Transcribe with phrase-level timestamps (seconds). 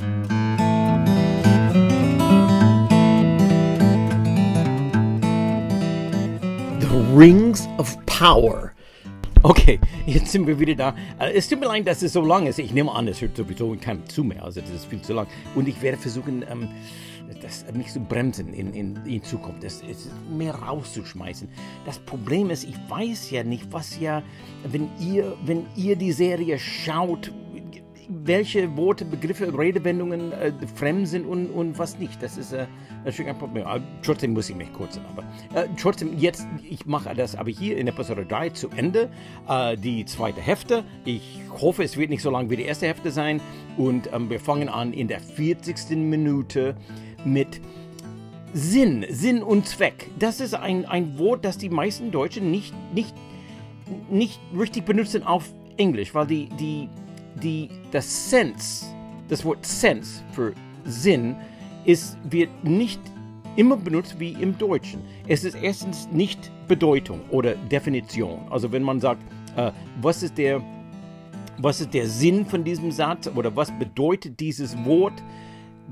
[0.00, 0.06] The
[7.14, 8.72] Rings of Power.
[9.42, 10.94] Okay, jetzt sind wir wieder da.
[11.18, 12.58] Äh, Es tut mir leid, dass es so lang ist.
[12.58, 14.42] Ich nehme an, es hört sowieso keinem zu mehr.
[14.42, 15.26] Also das ist viel zu lang.
[15.54, 16.68] Und ich werde versuchen, ähm,
[17.42, 21.48] das, mich zu bremsen in, in, in Zukunft, das, es mehr rauszuschmeißen.
[21.84, 24.22] Das Problem ist, ich weiß ja nicht, was ja,
[24.64, 27.32] wenn ihr, wenn ihr die Serie schaut,
[28.10, 32.22] welche Worte, Begriffe, Redewendungen äh, fremd sind und, und was nicht.
[32.22, 32.66] Das ist äh,
[33.04, 33.66] natürlich ein Problem.
[33.66, 35.02] Aber trotzdem muss ich mich kurzen.
[35.06, 35.22] Aber
[35.54, 39.10] äh, trotzdem, jetzt, ich mache das aber hier in Episode 3 zu Ende.
[39.48, 40.84] Äh, die zweite Hälfte.
[41.04, 43.40] Ich hoffe, es wird nicht so lang wie die erste Hälfte sein.
[43.76, 45.96] Und ähm, wir fangen an in der 40.
[45.96, 46.76] Minute
[47.24, 47.60] mit
[48.52, 50.10] Sinn, Sinn und Zweck.
[50.18, 53.14] Das ist ein, ein Wort, das die meisten Deutschen nicht, nicht,
[54.10, 56.88] nicht richtig benutzen auf Englisch, weil die, die,
[57.36, 58.86] die, das Sense,
[59.28, 61.36] das Wort Sense für Sinn,
[61.84, 63.00] ist, wird nicht
[63.56, 65.00] immer benutzt wie im Deutschen.
[65.26, 68.40] Es ist erstens nicht Bedeutung oder Definition.
[68.50, 69.22] Also wenn man sagt,
[69.56, 70.62] äh, was ist der,
[71.58, 75.22] was ist der Sinn von diesem Satz oder was bedeutet dieses Wort,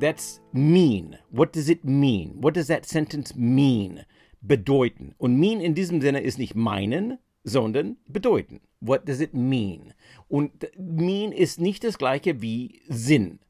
[0.01, 1.17] that's mean.
[1.31, 2.37] What does it mean?
[2.41, 4.01] What does that sentence mean?
[4.41, 5.15] Bedeuten.
[5.19, 7.19] Und mean in diesem Sinne ist nicht meinen,
[7.49, 8.61] sondern bedeuten.
[8.81, 9.95] What does it mean?
[10.29, 13.41] Und mean ist nicht das gleiche wie Sinn.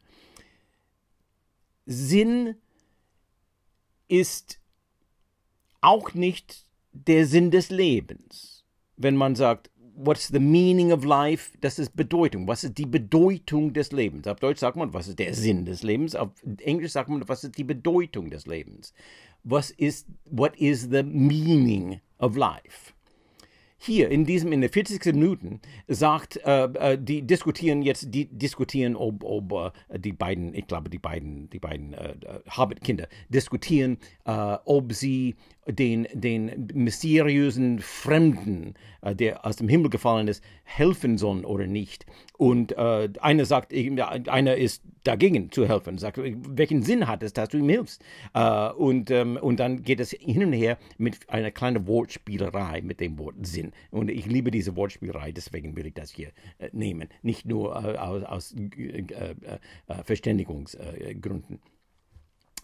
[1.86, 2.54] Sinn
[4.08, 4.60] ist
[5.80, 8.64] auch nicht der Sinn des Lebens.
[8.96, 11.56] Wenn man sagt, what's the meaning of life?
[11.60, 12.46] Das ist Bedeutung.
[12.46, 14.26] Was ist die Bedeutung des Lebens?
[14.26, 16.14] Auf Deutsch sagt man, was ist der Sinn des Lebens?
[16.14, 18.92] Auf Englisch sagt man, was ist die Bedeutung des Lebens?
[19.44, 22.92] Was ist, what is the meaning of life?
[23.80, 25.04] Hier in diesem in der 40.
[25.14, 30.66] Minuten sagt äh, äh, die diskutieren jetzt die diskutieren ob, ob äh, die beiden ich
[30.66, 32.14] glaube die beiden die beiden äh,
[32.56, 35.36] Hobbit-Kinder diskutieren äh, ob sie
[35.68, 42.06] den den mysteriösen Fremden äh, der aus dem Himmel gefallen ist helfen sollen oder nicht
[42.36, 47.58] und einer sagt einer ist dagegen zu helfen sagt welchen Sinn hat es dass du
[47.58, 48.02] ihm hilfst
[48.76, 53.18] und ähm, und dann geht es hin und her mit einer kleinen Wortspielerei mit dem
[53.18, 57.08] Wort Sinn und ich liebe diese Wortspielerei, deswegen will ich das hier äh, nehmen.
[57.22, 59.34] Nicht nur äh, aus, aus äh, äh,
[59.88, 61.60] äh Verständigungsgründen.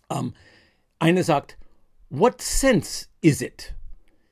[0.09, 0.34] Um,
[0.98, 1.59] einer sagt,
[2.16, 3.72] What sense is it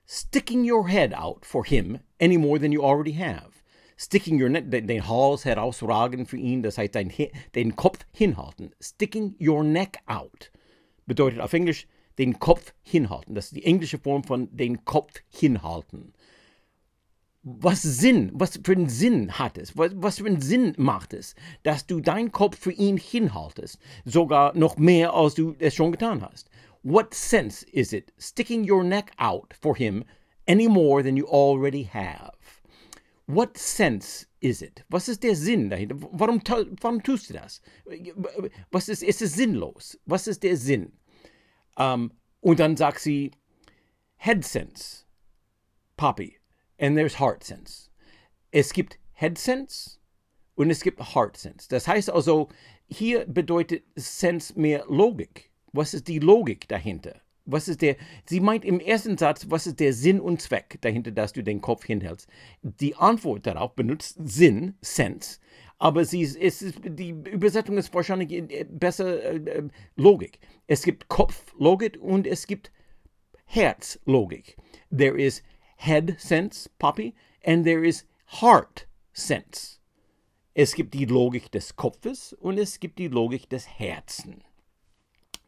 [0.07, 3.61] sticking your head out for him any more than you already have?
[3.97, 8.73] Sticking your neck, den, Hals herausragen für ihn, das heißt den Kopf hinhalten.
[8.81, 10.53] Sticking your neck out
[11.09, 11.89] bedeutet auf Englisch
[12.19, 13.35] den Kopf hinhalten.
[13.35, 16.13] Das ist die englische Form von den Kopf hinhalten
[17.45, 21.35] was Sinn, was für einen Sinn hat es, was, was für einen Sinn macht es,
[21.65, 26.23] dass du deinen Kopf für ihn hinhaltest, sogar noch mehr, als du es schon getan
[26.23, 26.49] hast.
[26.83, 30.05] What sense is it sticking your neck out for him
[30.47, 32.61] any more than you already have?
[33.27, 34.83] What sense is it?
[34.91, 35.97] Was ist der Sinn dahinter?
[36.13, 36.43] Warum,
[36.81, 37.61] warum tust du das?
[38.73, 39.97] Was ist, ist es sinnlos?
[40.07, 40.93] Was ist der Sinn?
[41.77, 43.31] Um, und dann sagt sie,
[44.17, 45.05] Head sense,
[45.97, 46.37] Papi
[46.79, 47.91] and there's heart sense.
[48.51, 49.99] Es gibt Head sense
[50.57, 51.69] und es gibt Heart sense.
[51.69, 52.49] Das heißt also,
[52.89, 55.52] hier bedeutet Sense mehr Logik.
[55.73, 57.21] Was ist die Logik dahinter?
[57.45, 57.97] Was ist der,
[58.27, 61.61] sie meint im ersten Satz, was ist der Sinn und Zweck dahinter, dass du den
[61.61, 62.29] Kopf hinhältst?
[62.63, 65.41] Die Antwort darauf benutzt Sinn, Sense,
[65.79, 70.39] aber sie ist, ist, die Übersetzung ist wahrscheinlich äh, besser äh, äh, Logik.
[70.69, 72.71] Es gibt Kopflogik und es gibt
[73.47, 74.57] Herzlogik.
[74.97, 75.43] There is
[75.79, 78.07] head sense, Poppy, and there is
[78.41, 79.81] heart sense.
[80.55, 84.45] Es gibt die Logik des Kopfes und es gibt die Logik des Herzen.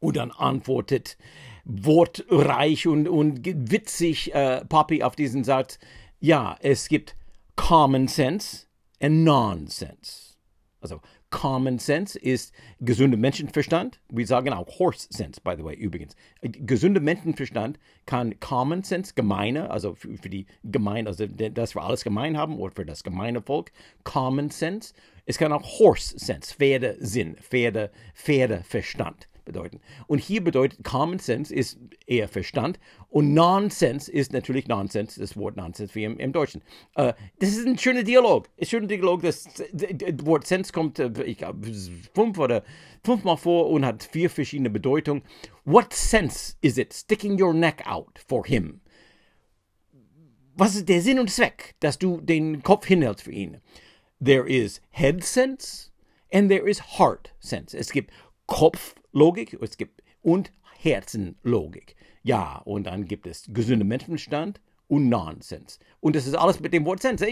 [0.05, 1.17] Und dann antwortet
[1.65, 5.79] wortreich und, und witzig äh, Poppy auf diesen Satz,
[6.21, 7.17] ja, es gibt
[7.57, 8.67] Common Sense
[9.01, 10.35] and Nonsense.
[10.83, 11.01] Also
[11.31, 13.99] Common Sense ist gesunder Menschenverstand.
[14.11, 16.15] Wir sagen auch Horse Sense, by the way, übrigens.
[16.43, 22.05] Gesunder Menschenverstand kann Common Sense, gemeine, also für, für die gemein, also dass wir alles
[22.05, 23.73] gemein haben oder für das gemeine Volk,
[24.05, 24.93] Common Sense.
[25.25, 29.81] Es kann auch Horse Sense, Pferdesinn, Pferde, Pferdeverstand bedeuten.
[30.07, 35.57] Und hier bedeutet Common Sense ist eher Verstand und Nonsense ist natürlich Nonsense, das Wort
[35.57, 36.63] Nonsense wie im, im Deutschen.
[36.99, 38.49] Uh, das ist ein schöner Dialog.
[38.61, 39.23] Ein schöner Dialog.
[39.23, 41.71] Das, das Wort Sense kommt, äh, ich glaube,
[42.15, 42.65] fünf oder
[43.03, 45.23] fünfmal vor und hat vier verschiedene Bedeutungen.
[45.65, 48.81] What sense is it sticking your neck out for him?
[50.57, 53.61] Was ist der Sinn und Zweck, dass du den Kopf hinhältst für ihn?
[54.25, 55.91] There is head sense
[56.35, 57.79] And there is heart sense.
[57.79, 58.11] Es gibt
[58.47, 61.97] Kopflogik, es gibt und Herzenlogik.
[62.23, 65.79] Ja, und dann gibt es gesunder Menschenverstand und Nonsens.
[66.01, 67.27] Und das ist alles mit dem Wort Sense.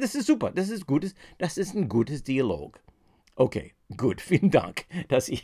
[0.00, 2.80] Das ist super, das ist gutes, das ist ein gutes Dialog.
[3.34, 5.40] Okay, gut, vielen Dank, dass ihr,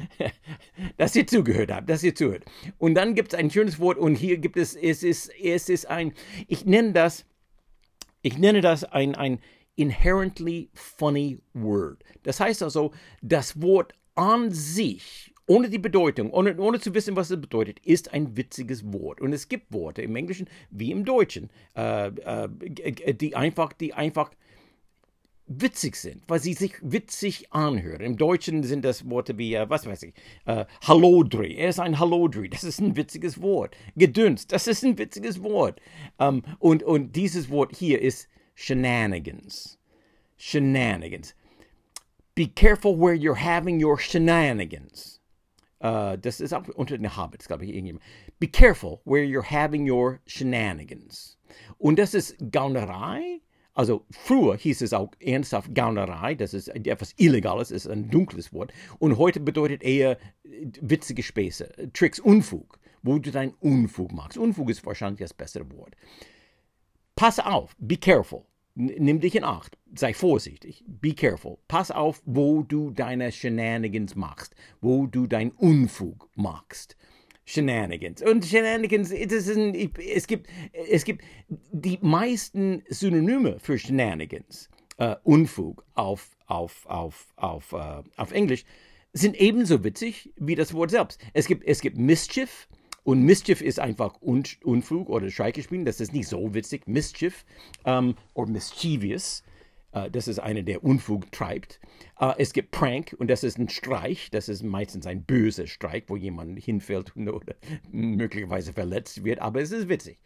[0.96, 2.44] dass ihr zugehört habt, dass ihr zuhört.
[2.78, 5.86] Und dann gibt es ein schönes Wort und hier gibt es, es ist, es ist
[5.86, 6.12] ein,
[6.48, 7.24] ich nenne das,
[8.20, 9.40] ich nenne das ein, ein
[9.74, 12.04] inherently funny word.
[12.24, 12.92] Das heißt also,
[13.22, 18.12] das Wort an sich, ohne die Bedeutung, ohne, ohne zu wissen, was es bedeutet, ist
[18.12, 19.20] ein witziges Wort.
[19.20, 22.48] Und es gibt Worte im Englischen wie im Deutschen, äh, äh,
[23.14, 24.30] die einfach, die einfach
[25.46, 28.00] witzig sind, weil sie sich witzig anhören.
[28.00, 30.14] Im Deutschen sind das Worte wie, äh, was weiß ich,
[30.46, 31.56] äh, Hallodri.
[31.56, 32.48] Er ist ein Hallodri.
[32.48, 33.76] Das ist ein witziges Wort.
[33.96, 34.52] Gedünst.
[34.52, 35.80] Das ist ein witziges Wort.
[36.18, 39.78] Ähm, und, und dieses Wort hier ist shenanigans.
[40.36, 41.34] Shenanigans.
[42.34, 45.20] Be careful where you're having your shenanigans.
[45.80, 48.04] Uh, das ist auch unter den Hobbits, glaube ich, irgendjemand.
[48.38, 51.36] Be careful where you're having your shenanigans.
[51.78, 53.40] Und das ist Gaunerei
[53.74, 58.72] also früher hieß es auch ernsthaft Gaunerei, das ist etwas Illegales, ist ein dunkles Wort.
[58.98, 64.36] Und heute bedeutet eher witzige Späße, Tricks, Unfug, wo du deinen Unfug machst.
[64.36, 65.94] Unfug ist wahrscheinlich das bessere Wort.
[67.16, 68.44] Pass auf, be careful.
[68.74, 71.58] Nimm dich in Acht, sei vorsichtig, be careful.
[71.68, 76.96] Pass auf, wo du deine Shenanigans machst, wo du deinen Unfug machst.
[77.44, 78.22] Shenanigans.
[78.22, 80.48] Und Shenanigans, ein, es, gibt,
[80.88, 81.22] es gibt
[81.72, 88.64] die meisten Synonyme für Shenanigans, äh, Unfug auf, auf, auf, auf, äh, auf Englisch,
[89.12, 91.20] sind ebenso witzig wie das Wort selbst.
[91.34, 92.68] Es gibt, es gibt Mischief,
[93.04, 95.84] und Mischief ist einfach Un Unfug oder Streiche spielen.
[95.84, 96.86] Das ist nicht so witzig.
[96.86, 97.44] Mischief
[97.84, 99.42] ähm, oder mischievous.
[99.92, 101.80] Äh, das ist einer, der Unfug treibt.
[102.20, 104.30] Äh, es gibt Prank und das ist ein Streich.
[104.30, 107.54] Das ist meistens ein böser Streich, wo jemand hinfällt oder
[107.90, 109.40] möglicherweise verletzt wird.
[109.40, 110.18] Aber es ist witzig.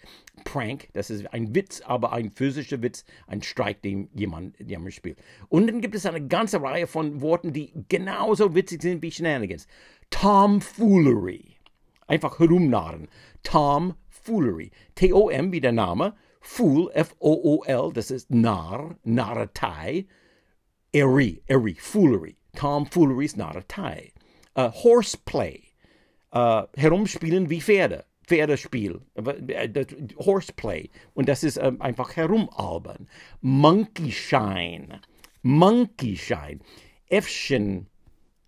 [0.45, 5.19] Prank, das ist ein Witz, aber ein physischer Witz, ein Streich, den jemand, jemand spielt.
[5.49, 9.67] Und dann gibt es eine ganze Reihe von Worten, die genauso witzig sind wie Shenanigans.
[10.11, 11.56] Tomfoolery.
[12.07, 13.09] Einfach herumnarren.
[13.43, 14.71] Tomfoolery.
[14.95, 16.15] T-O-M wie der Name.
[16.41, 20.07] Fool, F-O-O-L, das ist Narr, Narretei.
[20.93, 22.37] Airy, airy, foolery.
[22.55, 24.13] Tomfoolery ist Narretei.
[24.57, 25.65] Uh, Horseplay,
[26.35, 28.05] uh, herumspielen wie Pferde.
[28.27, 29.01] Pferdespiel,
[30.19, 30.91] Horseplay.
[31.15, 33.09] Und das ist ähm, einfach herumalbern.
[33.41, 35.01] Monkeyshine,
[35.43, 36.59] Monkeyshine.
[37.09, 37.87] Äffchen,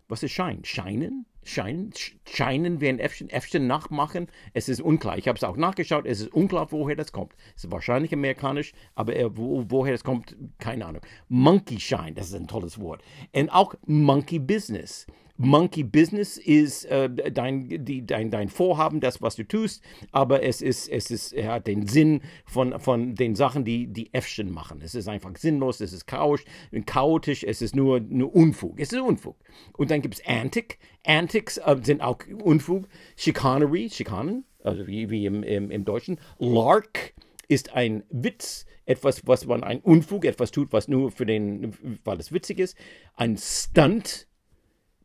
[0.08, 0.64] was ist Schein?
[0.64, 1.26] Scheinen?
[1.48, 1.92] Scheinen,
[2.24, 4.28] scheinen wir Äffchen, Äffchen nachmachen.
[4.52, 5.18] Es ist unklar.
[5.18, 6.06] Ich habe es auch nachgeschaut.
[6.06, 7.34] Es ist unklar, woher das kommt.
[7.56, 11.02] Es ist wahrscheinlich amerikanisch, aber wo, woher das kommt, keine Ahnung.
[11.28, 13.02] Monkey Shine, das ist ein tolles Wort.
[13.32, 15.06] Und auch Monkey Business.
[15.38, 20.60] Monkey Business ist äh, dein, die, dein, dein Vorhaben, das, was du tust, aber es
[20.60, 24.80] ist, es ist, er hat den Sinn von, von den Sachen, die die Äffchen machen.
[24.82, 26.44] Es ist einfach sinnlos, es ist chaotisch,
[26.86, 28.80] chaotisch es ist nur, nur Unfug.
[28.80, 29.36] Es ist Unfug.
[29.76, 30.78] Und dann gibt es Antic.
[31.06, 32.88] Antics äh, sind auch Unfug.
[33.16, 36.18] Chicanery, Schikanen, also wie, wie im, im, im Deutschen.
[36.38, 37.14] Lark
[37.46, 41.74] ist ein Witz, etwas, was man ein Unfug, etwas tut, was nur für den,
[42.04, 42.76] weil es witzig ist.
[43.14, 44.27] Ein Stunt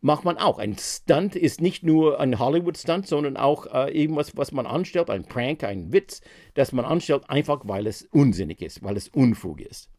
[0.03, 0.59] macht man auch.
[0.59, 5.23] Ein Stunt ist nicht nur ein Hollywood-Stunt, sondern auch äh, irgendwas, was man anstellt, ein
[5.23, 6.21] Prank, ein Witz,
[6.55, 9.89] das man anstellt, einfach weil es unsinnig ist, weil es Unfug ist.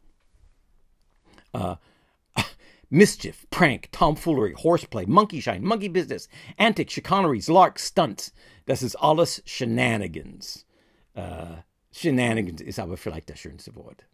[1.55, 1.75] Uh,
[2.89, 8.33] mischief, prank, tomfoolery, horseplay, monkeyshine, monkey business, antics, chicaneries, larks, stunts.
[8.67, 10.67] Das ist alles Shenanigans.
[11.17, 11.57] Uh,
[11.91, 14.05] Shenanigans ist aber vielleicht das schönste Wort.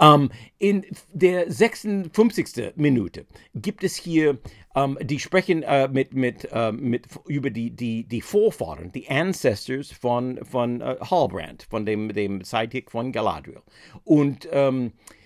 [0.00, 2.72] Ähm, in der 56.
[2.76, 4.38] Minute gibt es hier,
[4.74, 9.90] ähm, die sprechen äh, mit, mit, äh, mit, über die, die, die Vorfahren, die Ancestors
[9.92, 13.62] von, von äh, Halbrand, von dem, dem Sidekick von Galadriel.
[14.04, 15.25] Und ähm, äh,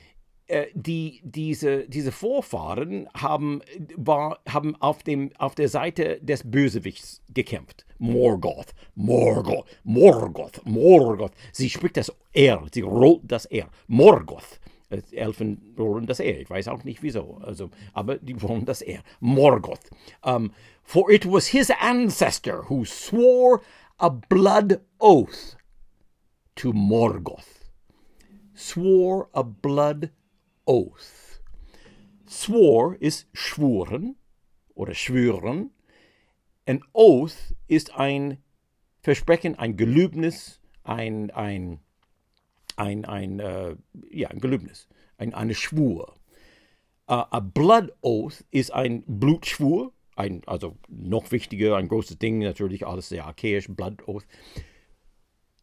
[0.74, 3.62] die, diese, diese Vorfahren haben,
[3.96, 7.84] war, haben auf, dem, auf der Seite des Bösewichts gekämpft.
[7.98, 11.32] Morgoth, Morgoth, Morgoth, Morgoth.
[11.52, 13.68] Sie spricht das R, sie rollt das R.
[13.86, 14.58] Morgoth.
[14.88, 16.40] Äh, Elfen rollen das R.
[16.40, 17.38] Ich weiß auch nicht wieso.
[17.42, 19.02] Also, aber die rollen das R.
[19.20, 19.90] Morgoth.
[20.22, 20.52] Um,
[20.82, 23.60] for it was his ancestor who swore
[23.98, 25.56] a blood oath
[26.56, 27.70] to Morgoth.
[28.54, 30.10] Swore a blood
[30.64, 31.42] oath.
[32.28, 34.16] Swore ist schwuren
[34.74, 35.70] oder schwören.
[36.64, 38.38] Ein Oath ist ein
[39.02, 41.80] Versprechen, ein Gelübnis, ein, ein,
[42.76, 43.76] ein, ein, äh,
[44.10, 44.88] ja, ein Gelübnis,
[45.18, 46.14] ein, eine Schwur.
[47.08, 52.86] Uh, a blood oath ist ein Blutschwur, ein, also noch wichtiger, ein großes Ding, natürlich
[52.86, 54.26] alles sehr archaisch, Blood oath.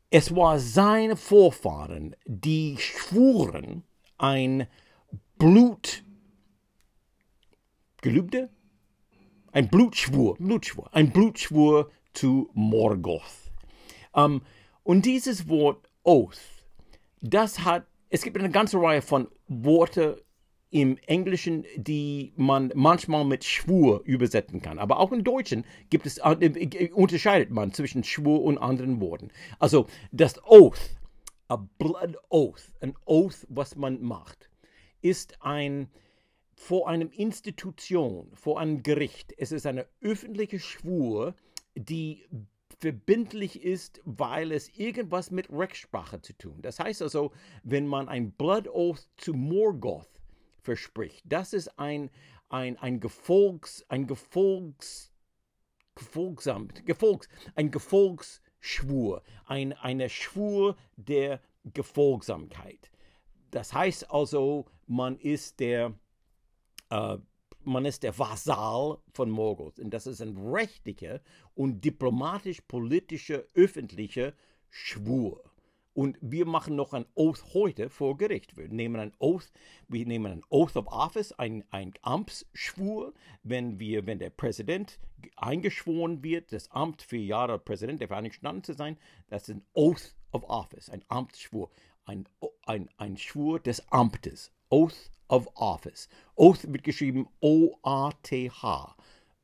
[0.10, 3.84] Es war seine Vorfahren, die schwuren
[4.18, 4.68] ein
[5.38, 6.03] Blut
[8.01, 8.50] Gelübde?
[9.51, 13.51] Ein Blutschwur, Blutschwur, ein Blutschwur zu Morgoth.
[14.13, 14.41] Um,
[14.82, 16.39] und dieses Wort Oath,
[17.22, 20.15] das hat, es gibt eine ganze Reihe von Worten
[20.72, 24.79] im Englischen, die man manchmal mit Schwur übersetzen kann.
[24.79, 29.29] Aber auch im Deutschen gibt es, äh, äh, unterscheidet man zwischen Schwur und anderen Worten.
[29.60, 30.98] Also das Oath,
[31.48, 34.50] a blood oath, ein Oath, was man macht,
[35.01, 35.89] ist ein
[36.54, 39.34] vor einem Institution, vor einem Gericht.
[39.38, 41.36] Es ist eine öffentliche Schwur,
[41.75, 42.25] die
[42.80, 46.62] verbindlich ist, weil es irgendwas mit Rechtssprache zu tun.
[46.62, 47.32] Das heißt also,
[47.63, 50.10] wenn man ein Blood Oath zu Morgoth
[50.62, 51.24] verspricht.
[51.25, 52.10] Das ist ein,
[52.50, 55.12] ein, ein Gefolgs, ein Gefolgs,
[55.96, 61.42] Gefolgsam, Gefolgs, ein Gefolgsschwur, ein, eine Schwur der
[61.74, 62.92] Gefolgsamkeit.
[63.51, 65.94] Das heißt also, man ist der,
[66.89, 67.17] äh,
[67.62, 69.79] man ist der Vasall von Morgoth.
[69.79, 71.22] Und das ist ein rechtlicher
[71.53, 74.34] und diplomatisch-politischer, öffentlicher
[74.70, 75.44] Schwur.
[75.94, 78.56] Und wir machen noch ein Oath heute vor Gericht.
[78.56, 79.51] Wir nehmen ein Oath,
[79.88, 85.00] wir nehmen ein Oath of Office, ein, ein Amtsschwur, wenn wir, wenn der Präsident
[85.38, 89.65] eingeschworen wird, das Amt für Jahre Präsident der Vereinigten Staaten zu sein, das ist ein
[89.74, 91.72] Oath of Office, ein Amtsschwur,
[92.06, 92.29] ein,
[92.67, 94.51] ein, ein Schwur des Amtes.
[94.69, 96.07] Oath of Office.
[96.36, 98.95] Oath wird geschrieben O-A-T-H.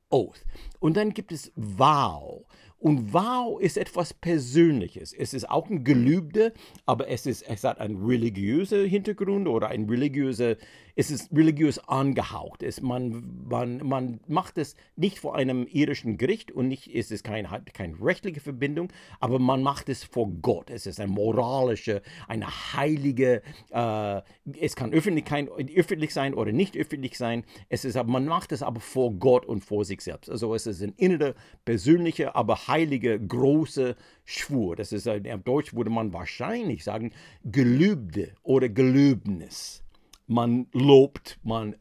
[0.09, 0.45] Oath.
[0.79, 2.45] Und dann gibt es Vow.
[2.83, 5.13] Und Vow ist etwas Persönliches.
[5.13, 6.51] Es ist auch ein Gelübde,
[6.85, 10.57] aber es, ist, es hat einen religiösen Hintergrund oder ein religiöser,
[10.93, 12.61] es ist religiös angehaucht.
[12.61, 17.23] Es, man, man, man macht es nicht vor einem irdischen Gericht und nicht, es ist
[17.23, 20.69] keine, keine rechtliche Verbindung, aber man macht es vor Gott.
[20.69, 24.21] Es ist eine moralische, eine heilige, äh,
[24.59, 27.45] es kann öffentlich, kein, öffentlich sein oder nicht öffentlich sein.
[27.69, 30.29] Es ist, man macht es aber vor Gott und vor sich selbst.
[30.29, 34.75] Also es ist ein innerer, persönlicher, aber heiliger heilige, große Schwur.
[34.75, 37.11] Das ist, im Deutsch würde man wahrscheinlich sagen,
[37.43, 39.83] Gelübde oder Gelübnis.
[40.25, 41.75] Man lobt, man,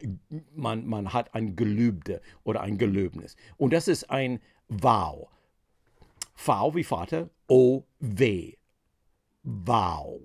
[0.55, 3.37] man, man hat ein Gelübde oder ein Gelöbnis.
[3.57, 5.29] Und das ist ein Vow.
[6.35, 8.55] V wie Vater, O, W.
[9.43, 10.21] Vow.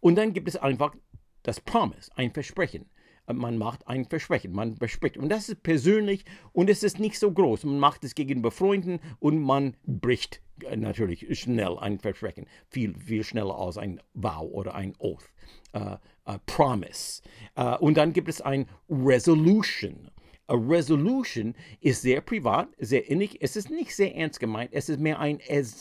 [0.00, 0.94] Und dann gibt es einfach
[1.42, 2.89] das Promise, ein Versprechen
[3.32, 5.16] man macht ein Versprechen, man verspricht.
[5.16, 7.64] Und das ist persönlich und es ist nicht so groß.
[7.64, 10.40] Man macht es gegenüber Freunden und man bricht
[10.76, 12.46] natürlich schnell ein Versprechen.
[12.68, 15.30] Viel, viel schneller als ein Vow oder ein Oath.
[15.74, 15.96] Uh,
[16.28, 17.22] uh, Promise.
[17.56, 20.10] Uh, und dann gibt es ein Resolution.
[20.48, 23.40] A Resolution ist sehr privat, sehr innig.
[23.40, 24.70] Es ist nicht sehr ernst gemeint.
[24.72, 25.38] Es ist mehr ein,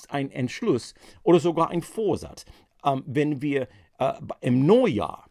[0.10, 2.46] ein Entschluss oder sogar ein Vorsatz.
[2.82, 3.68] Um, wenn wir
[4.39, 5.29] im Neujahr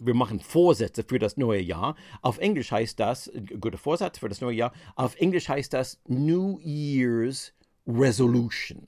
[0.00, 1.94] wir machen Vorsätze für das neue Jahr.
[2.22, 3.30] Auf Englisch heißt das,
[3.60, 7.52] guter Vorsatz für das neue Jahr, auf Englisch heißt das New Year's
[7.86, 8.86] Resolution.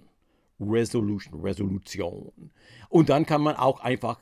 [0.60, 2.50] Resolution, Resolution.
[2.88, 4.20] Und dann kann man auch einfach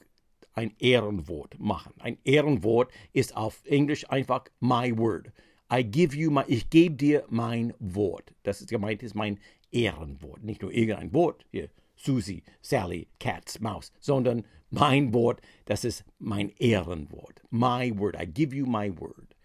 [0.55, 1.93] ein Ehrenwort machen.
[1.99, 5.33] Ein Ehrenwort ist auf Englisch einfach my word.
[5.73, 8.35] I give you my, ich gebe dir mein Wort.
[8.43, 9.39] Das ist gemeint, ist mein
[9.71, 10.43] Ehrenwort.
[10.43, 11.69] Nicht nur irgendein Wort, hier,
[12.03, 17.43] Susie, Sally, Cats, Maus, sondern mein Wort, das ist mein Ehrenwort.
[17.51, 19.37] My word, I give you my word.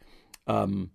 [0.48, 0.92] Ähm,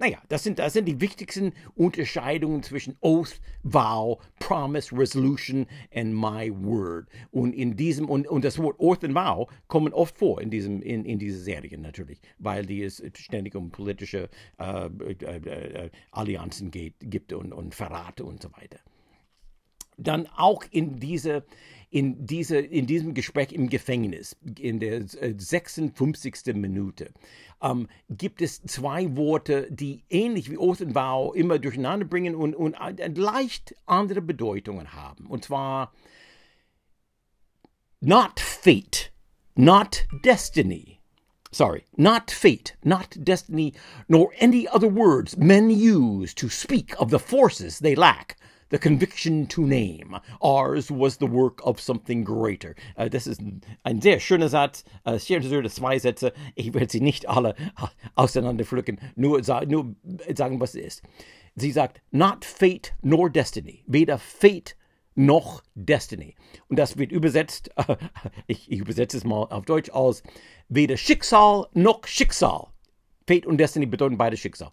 [0.00, 6.52] naja, das sind, das sind die wichtigsten Unterscheidungen zwischen Oath, Vow, Promise, Resolution und My
[6.52, 7.08] Word.
[7.32, 10.82] Und in diesem, und, und das Wort Oath und Vow kommen oft vor in, diesem,
[10.82, 16.70] in, in dieser Serie natürlich, weil die es ständig um politische äh, äh, äh, Allianzen
[16.70, 18.78] geht, gibt und, und Verrate und so weiter
[19.98, 21.44] dann auch in diese
[21.90, 26.46] in, diese, in diesem Gespräch im Gefängnis, in der 56.
[26.46, 27.12] Äh, Minute,
[27.62, 32.76] ähm, gibt es zwei Worte, die ähnlich wie Vow immer durcheinander bringen und, und
[33.16, 35.26] leicht andere Bedeutungen haben.
[35.26, 35.92] Und zwar
[38.00, 39.10] not fate,
[39.54, 41.00] not destiny.
[41.50, 43.72] Sorry, not fate, not destiny,
[44.06, 48.36] nor any other words men use to speak of the forces they lack
[48.70, 50.20] the conviction to name.
[50.40, 52.74] Ours was the work of something greater.
[52.96, 53.40] Äh, das ist
[53.82, 56.32] ein sehr schöner Satz, äh, sehr schöne zwei Sätze.
[56.54, 57.54] Ich werde sie nicht alle
[58.14, 59.94] auseinanderpflücken, nur, nur
[60.34, 61.02] sagen, was es ist.
[61.56, 63.82] Sie sagt, not fate nor destiny.
[63.86, 64.76] Weder Fate
[65.18, 66.36] noch Destiny.
[66.68, 67.96] Und das wird übersetzt, äh,
[68.46, 70.22] ich, ich übersetze es mal auf Deutsch aus,
[70.68, 72.68] weder Schicksal noch Schicksal.
[73.26, 74.70] Fate und Destiny bedeuten beide Schicksal.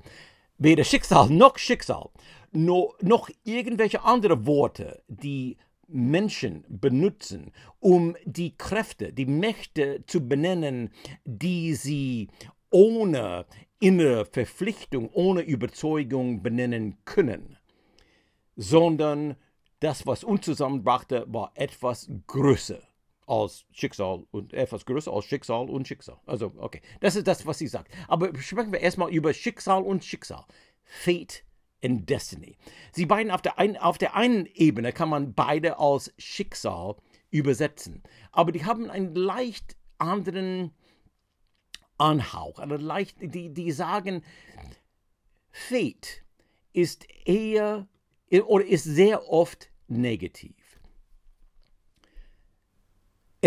[0.57, 2.09] Weder Schicksal noch Schicksal,
[2.55, 5.57] no, noch irgendwelche andere Worte, die
[5.87, 10.89] Menschen benutzen, um die Kräfte, die Mächte zu benennen,
[11.25, 12.29] die sie
[12.71, 13.45] ohne
[13.79, 17.57] innere Verpflichtung, ohne Überzeugung benennen können,
[18.55, 19.35] sondern
[19.79, 22.81] das, was uns zusammenbrachte, war etwas größer
[23.27, 26.17] als Schicksal und etwas größer als Schicksal und Schicksal.
[26.25, 27.91] Also, okay, das ist das, was sie sagt.
[28.07, 30.45] Aber sprechen wir erstmal über Schicksal und Schicksal.
[30.83, 31.43] Fate
[31.85, 32.57] and Destiny.
[32.91, 36.95] Sie beiden auf der, ein, auf der einen Ebene kann man beide als Schicksal
[37.29, 40.71] übersetzen, aber die haben einen leicht anderen
[41.97, 44.23] Anhauch, eine leicht, die, die sagen,
[45.51, 46.23] Fate
[46.73, 47.87] ist eher
[48.29, 50.64] oder ist sehr oft negativ.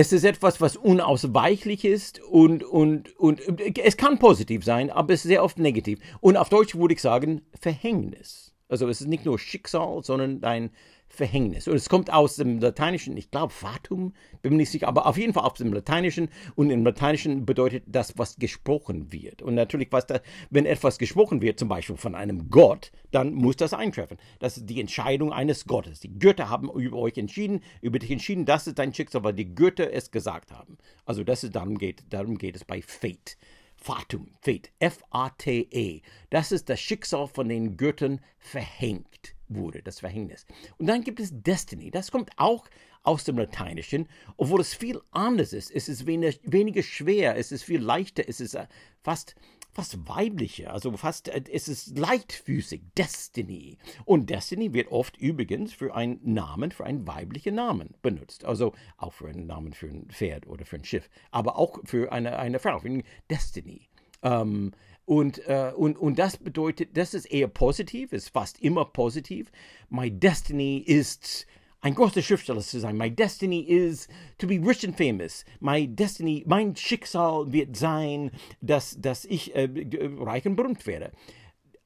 [0.00, 3.43] Es ist etwas, was unausweichlich ist und, und, und
[3.76, 5.99] es kann positiv sein, aber es ist sehr oft negativ.
[6.21, 8.55] Und auf Deutsch würde ich sagen Verhängnis.
[8.69, 10.71] Also es ist nicht nur Schicksal, sondern dein
[11.08, 11.66] Verhängnis.
[11.66, 14.12] Und es kommt aus dem Lateinischen, ich glaube Fatum,
[14.42, 16.28] bin mir nicht sicher, aber auf jeden Fall aus dem Lateinischen.
[16.54, 19.42] Und im Lateinischen bedeutet das, was gesprochen wird.
[19.42, 23.56] Und natürlich, was da, wenn etwas gesprochen wird, zum Beispiel von einem Gott, dann muss
[23.56, 24.18] das eintreffen.
[24.38, 26.00] Das ist die Entscheidung eines Gottes.
[26.00, 29.54] Die Götter haben über euch entschieden, über dich entschieden, das ist dein Schicksal, weil die
[29.54, 30.78] Götter es gesagt haben.
[31.04, 33.36] Also das ist, darum geht, darum geht es bei Fate.
[33.80, 36.00] Fatum, Fate, F-A-T-E.
[36.30, 40.47] Das ist das Schicksal von den Göttern verhängt wurde, das Verhängnis.
[40.78, 41.90] Und dann gibt es Destiny.
[41.90, 42.67] Das kommt auch
[43.02, 45.71] aus dem Lateinischen, obwohl es viel anders ist.
[45.71, 48.67] Es ist wenig, weniger schwer, es ist viel leichter, es ist äh,
[49.02, 49.35] fast,
[49.73, 52.83] fast weiblicher, also fast, äh, es ist leichtfüßig.
[52.97, 53.78] Destiny.
[54.05, 58.45] Und Destiny wird oft übrigens für einen Namen, für einen weiblichen Namen benutzt.
[58.45, 62.12] Also auch für einen Namen für ein Pferd oder für ein Schiff, aber auch für
[62.12, 63.88] eine, eine Frau, für Destiny.
[64.23, 64.73] Ähm,
[65.08, 69.50] und, äh, und, und das bedeutet, das ist eher positiv, ist fast immer positiv.
[69.88, 71.47] My destiny ist
[71.80, 72.99] ein großer Schriftsteller zu sein.
[72.99, 75.47] My destiny is to be rich and famous.
[75.60, 79.71] My destiny, mein Schicksal wird sein, dass, dass ich äh,
[80.18, 81.12] reich und berühmt werde.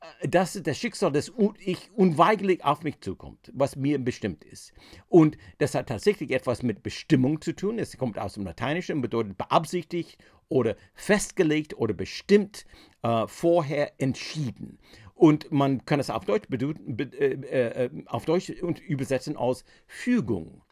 [0.00, 1.30] Äh, das ist das Schicksal, das
[1.60, 4.72] ich unweigerlich auf mich zukommt, was mir bestimmt ist.
[5.08, 7.78] Und das hat tatsächlich etwas mit Bestimmung zu tun.
[7.78, 12.66] Es kommt aus dem Lateinischen und bedeutet beabsichtigt oder festgelegt oder bestimmt
[13.02, 14.78] äh, vorher entschieden.
[15.14, 20.62] Und man kann es auf Deutsch, äh, äh, auf Deutsch übersetzen als Fügung.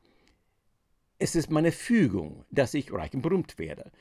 [1.18, 3.92] Es ist meine Fügung, dass ich reich und berühmt werde.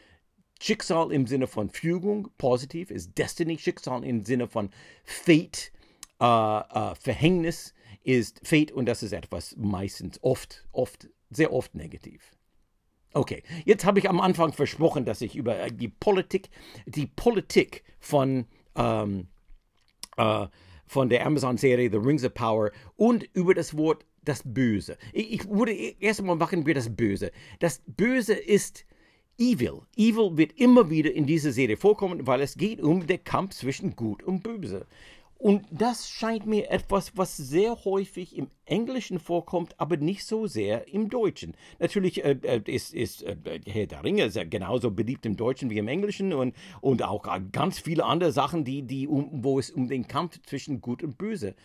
[0.62, 3.58] Schicksal im Sinne von Fügung, positiv, ist Destiny.
[3.58, 4.70] Schicksal im Sinne von
[5.04, 5.72] Fate,
[6.20, 12.32] äh, äh, Verhängnis ist Fate und das ist etwas meistens oft, oft, sehr oft negativ.
[13.14, 16.50] Okay, jetzt habe ich am Anfang versprochen, dass ich über äh, die Politik,
[16.86, 18.46] die Politik von,
[18.76, 19.28] ähm,
[20.18, 20.48] äh,
[20.86, 24.98] von der Amazon-Serie The Rings of Power und über das Wort das Böse.
[25.12, 27.32] Ich, ich würde erst einmal machen wir das Böse.
[27.60, 28.86] Das Böse ist
[29.40, 29.82] Evil.
[29.96, 33.96] Evil wird immer wieder in dieser Serie vorkommen, weil es geht um den Kampf zwischen
[33.96, 34.86] Gut und Böse.
[35.40, 40.90] Und das scheint mir etwas, was sehr häufig im Englischen vorkommt, aber nicht so sehr
[40.90, 41.56] im Deutschen.
[41.80, 45.78] Natürlich äh, äh ist, ist äh, Herr der Ringe ist genauso beliebt im Deutschen wie
[45.78, 49.88] im Englischen und, und auch ganz viele andere Sachen, die, die um, wo es um
[49.88, 51.56] den Kampf zwischen Gut und Böse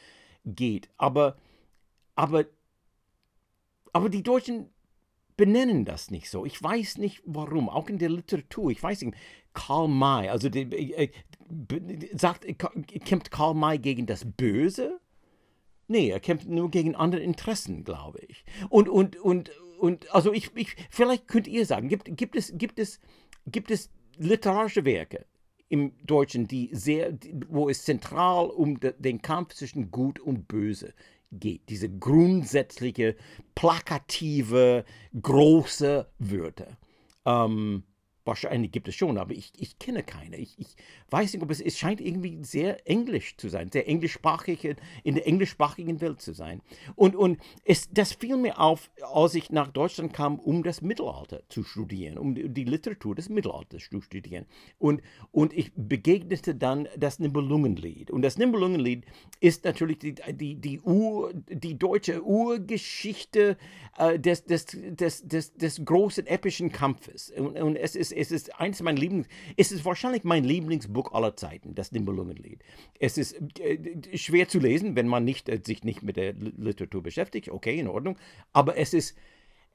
[0.44, 0.88] geht.
[0.96, 1.36] Aber,
[2.14, 2.44] aber,
[3.92, 4.70] aber die Deutschen
[5.36, 6.46] benennen das nicht so.
[6.46, 8.70] Ich weiß nicht warum, auch in der Literatur.
[8.70, 9.16] Ich weiß nicht,
[9.54, 10.62] Karl May, also die,
[10.92, 11.10] äh,
[12.16, 12.46] sagt,
[13.04, 15.00] kämpft Karl May gegen das Böse?
[15.86, 18.44] Nee, er kämpft nur gegen andere Interessen, glaube ich.
[18.68, 22.78] Und, und, und, und also ich, ich, vielleicht könnt ihr sagen, gibt, gibt, es, gibt,
[22.78, 23.00] es,
[23.46, 25.26] gibt es literarische Werke
[25.68, 27.16] im Deutschen, die sehr,
[27.48, 30.94] wo es zentral um den Kampf zwischen Gut und Böse
[31.32, 31.68] geht.
[31.68, 33.16] Diese grundsätzliche,
[33.54, 34.84] plakative,
[35.20, 36.78] große Wörter.
[37.24, 37.84] Ähm,
[38.24, 40.36] Wahrscheinlich gibt es schon, aber ich, ich kenne keine.
[40.36, 40.76] Ich, ich
[41.10, 45.26] weiß nicht, ob es, es scheint irgendwie sehr englisch zu sein, sehr englischsprachig in der
[45.26, 46.62] englischsprachigen Welt zu sein.
[46.96, 51.42] Und, und es, das fiel mir auf, als ich nach Deutschland kam, um das Mittelalter
[51.50, 54.46] zu studieren, um die, Literatur des Mittelalters zu studieren.
[54.78, 58.10] Und, und ich begegnete dann das Nibelungenlied.
[58.10, 59.04] Und das Nibelungenlied
[59.40, 63.58] ist natürlich die, die, die, Ur, die deutsche Urgeschichte
[63.98, 67.30] äh, des, des, des, des, des großen epischen Kampfes.
[67.30, 71.36] Und, und es ist es ist eins meiner Lieblings, es ist wahrscheinlich mein Lieblingsbuch aller
[71.36, 72.62] Zeiten, das Nibelungenlied.
[72.98, 77.02] Es ist äh, schwer zu lesen, wenn man nicht, äh, sich nicht mit der Literatur
[77.02, 78.16] beschäftigt, okay, in Ordnung,
[78.52, 79.16] aber es ist,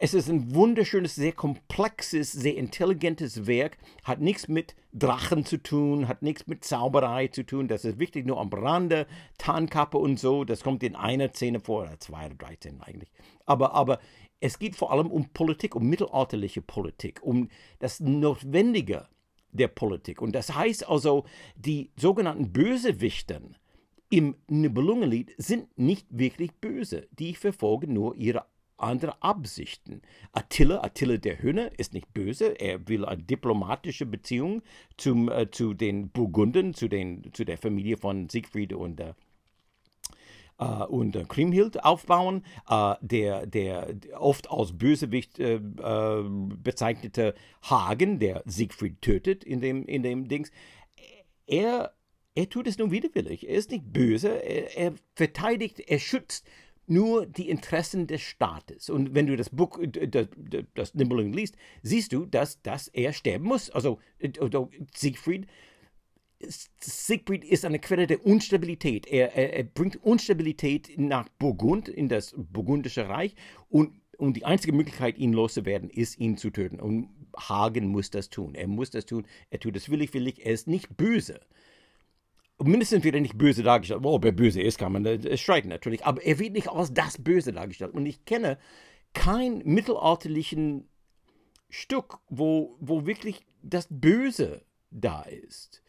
[0.01, 6.07] Es ist ein wunderschönes, sehr komplexes, sehr intelligentes Werk, hat nichts mit Drachen zu tun,
[6.07, 10.45] hat nichts mit Zauberei zu tun, das ist wichtig nur am Rande, Tarnkappe und so,
[10.45, 13.11] das kommt in einer Szene vor, oder zwei oder drei Szenen eigentlich.
[13.45, 13.99] Aber, aber
[14.39, 17.49] es geht vor allem um Politik, um mittelalterliche Politik, um
[17.79, 19.07] das Notwendige
[19.51, 20.21] der Politik.
[20.21, 21.25] Und das heißt also,
[21.55, 23.57] die sogenannten Bösewichten
[24.09, 27.07] im Nibelungenlied sind nicht wirklich böse.
[27.11, 28.45] Die verfolgen nur ihre
[28.77, 30.01] andere Absichten.
[30.31, 32.59] Attila, Attila der Hühner, ist nicht böse.
[32.59, 34.61] Er will eine diplomatische Beziehung
[34.97, 39.13] zum, äh, zu den Burgunden, zu, den, zu der Familie von Siegfried und, äh,
[40.59, 42.43] äh und äh, Kriemhild aufbauen.
[42.69, 46.23] Äh, der, der oft als Bösewicht äh, äh,
[46.61, 50.51] bezeichnete Hagen, der Siegfried tötet in dem, in dem Dings,
[51.47, 51.93] er,
[52.35, 53.47] er tut es nur widerwillig.
[53.47, 54.29] Er ist nicht böse.
[54.29, 56.47] Er, er verteidigt, er schützt
[56.89, 58.89] nur die Interessen des Staates.
[58.89, 60.27] Und wenn du das Buch, das,
[60.73, 63.69] das Nibelungen liest, siehst du, dass, dass er sterben muss.
[63.69, 63.99] Also
[64.95, 65.47] Siegfried,
[66.79, 69.07] Siegfried ist eine Quelle der Unstabilität.
[69.07, 73.35] Er, er, er bringt Unstabilität nach Burgund, in das burgundische Reich.
[73.69, 76.79] Und, und die einzige Möglichkeit, ihn loszuwerden, ist, ihn zu töten.
[76.79, 78.55] Und Hagen muss das tun.
[78.55, 79.25] Er muss das tun.
[79.49, 80.45] Er tut es willig, willig.
[80.45, 81.41] Er ist nicht böse
[82.63, 84.01] mindestens wird er nicht böse dargestellt.
[84.03, 86.05] Ob er böse ist, kann man äh, streiten natürlich.
[86.05, 87.93] Aber er wird nicht als das Böse dargestellt.
[87.93, 88.57] Und ich kenne
[89.13, 90.87] kein mittelalterlichen
[91.69, 95.83] Stück, wo, wo wirklich das Böse da ist.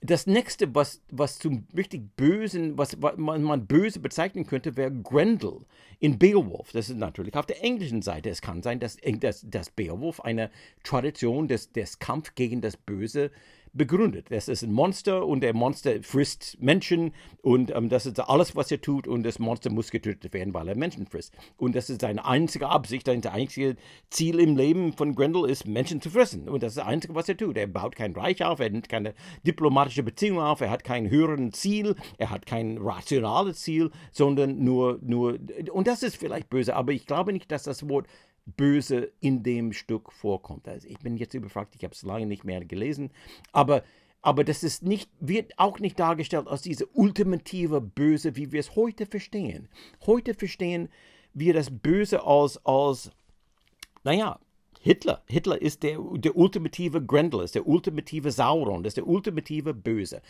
[0.00, 5.66] Das nächste, was, was zum richtig Bösen, was man, man böse bezeichnen könnte, wäre Grendel
[5.98, 6.70] in Beowulf.
[6.72, 8.30] Das ist natürlich auf der englischen Seite.
[8.30, 10.50] Es kann sein, dass, dass, dass Beowulf eine
[10.84, 13.32] Tradition des, des Kampf gegen das Böse
[13.72, 14.26] begründet.
[14.30, 18.70] Das ist ein Monster und der Monster frisst Menschen und ähm, das ist alles, was
[18.70, 21.34] er tut und das Monster muss getötet werden, weil er Menschen frisst.
[21.56, 23.76] Und das ist seine einzige Absicht, sein einziges
[24.10, 26.48] Ziel im Leben von Grendel ist, Menschen zu fressen.
[26.48, 27.56] Und das ist das Einzige, was er tut.
[27.56, 29.14] Er baut kein Reich auf, er nimmt keine
[29.46, 34.98] diplomatische Beziehung auf, er hat kein höheren Ziel, er hat kein rationales Ziel, sondern nur,
[35.02, 35.38] nur,
[35.72, 38.06] und das ist vielleicht böse, aber ich glaube nicht, dass das Wort
[38.56, 40.68] Böse in dem Stück vorkommt.
[40.68, 43.10] Also ich bin jetzt überfragt, ich habe es lange nicht mehr gelesen,
[43.52, 43.82] aber,
[44.22, 48.76] aber das ist nicht, wird auch nicht dargestellt als diese ultimative Böse, wie wir es
[48.76, 49.68] heute verstehen.
[50.06, 50.88] Heute verstehen
[51.34, 53.10] wir das Böse als, als
[54.04, 54.38] naja,
[54.80, 55.22] Hitler.
[55.26, 60.22] Hitler ist der, der ultimative Grendel, ist der ultimative Sauron, ist der ultimative Böse.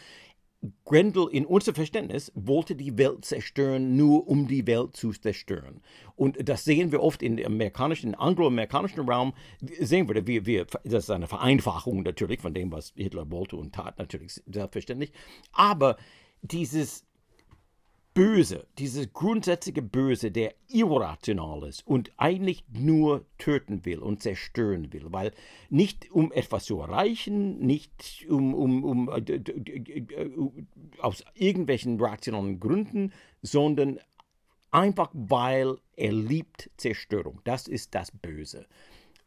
[0.85, 5.83] Grendel in unser Verständnis wollte die Welt zerstören, nur um die Welt zu zerstören.
[6.17, 9.35] Und das sehen wir oft im amerikanischen, angloamerikanischen Raum,
[9.79, 13.75] sehen wir, wir, wir, das ist eine Vereinfachung natürlich von dem, was Hitler wollte und
[13.75, 15.13] tat, natürlich selbstverständlich.
[15.53, 15.97] Aber
[16.43, 17.08] dieses
[18.15, 25.07] Böse, dieses grundsätzliche Böse, der irrational ist und eigentlich nur töten will und zerstören will,
[25.13, 25.33] weil
[25.71, 30.39] nicht um etwas zu erreichen, nicht um, um, um äh, äh,
[30.99, 34.01] aus irgendwelchen rationalen Gründen, sondern
[34.71, 37.41] einfach weil er liebt Zerstörung.
[37.45, 38.67] Das ist das Böse.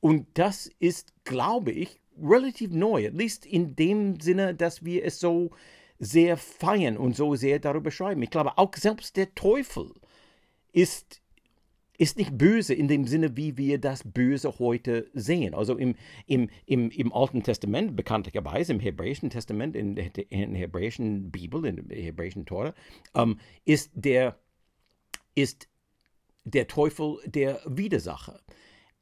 [0.02, 5.20] Und das ist, glaube ich, relativ neu, at least in dem Sinne, dass wir es
[5.20, 5.52] so
[6.02, 8.24] sehr feiern und so sehr darüber schreiben.
[8.24, 9.94] Ich glaube, auch selbst der Teufel
[10.74, 11.22] ist,
[11.96, 15.54] ist nicht böse in dem Sinne, wie wir das Böse heute sehen.
[15.54, 15.94] Also im,
[16.26, 21.64] im, im, im Alten Testament, bekanntlicherweise im Hebräischen Testament, in der, in der hebräischen Bibel,
[21.66, 22.74] in der hebräischen Tora,
[23.14, 24.40] ähm, ist, der,
[25.36, 25.70] ist
[26.46, 28.42] der Teufel der Widersacher.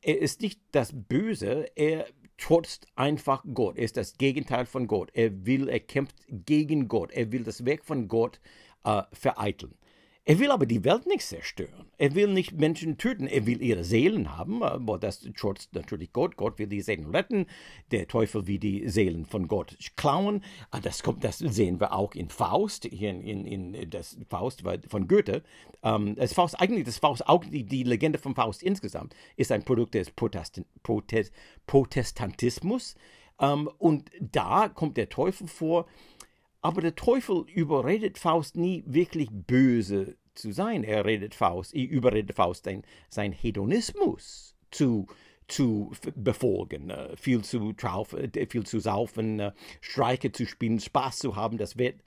[0.01, 2.07] Er ist nicht das Böse, er
[2.39, 3.77] trotzt einfach Gott.
[3.77, 5.11] Er ist das Gegenteil von Gott.
[5.13, 7.11] Er will, er kämpft gegen Gott.
[7.11, 8.39] Er will das Werk von Gott
[8.83, 9.75] äh, vereiteln.
[10.29, 11.87] Er will aber die Welt nicht zerstören.
[11.97, 13.25] Er will nicht Menschen töten.
[13.25, 16.37] Er will ihre Seelen haben, aber das trotzt natürlich Gott.
[16.37, 17.47] Gott will die Seelen retten.
[17.89, 20.43] Der Teufel will die Seelen von Gott klauen.
[20.69, 24.61] Ah, das, kommt, das sehen wir auch in Faust, hier in, in, in das Faust
[24.87, 25.41] von Goethe.
[25.81, 29.65] Ähm, das Faust, eigentlich das Faust, auch die, die Legende von Faust insgesamt, ist ein
[29.65, 31.33] Produkt des Protestant, Protest,
[31.65, 32.93] Protestantismus.
[33.41, 35.87] Ähm, und da kommt der Teufel vor.
[36.61, 40.83] Aber der Teufel überredet Faust nie wirklich böse zu sein.
[40.83, 45.07] Er redet Faust, er überredet Faust sein, sein Hedonismus zu,
[45.47, 51.19] zu befolgen, äh, viel zu traufen, äh, viel zu saufen, äh, Streiche zu spielen, Spaß
[51.19, 51.99] zu haben, das Welt,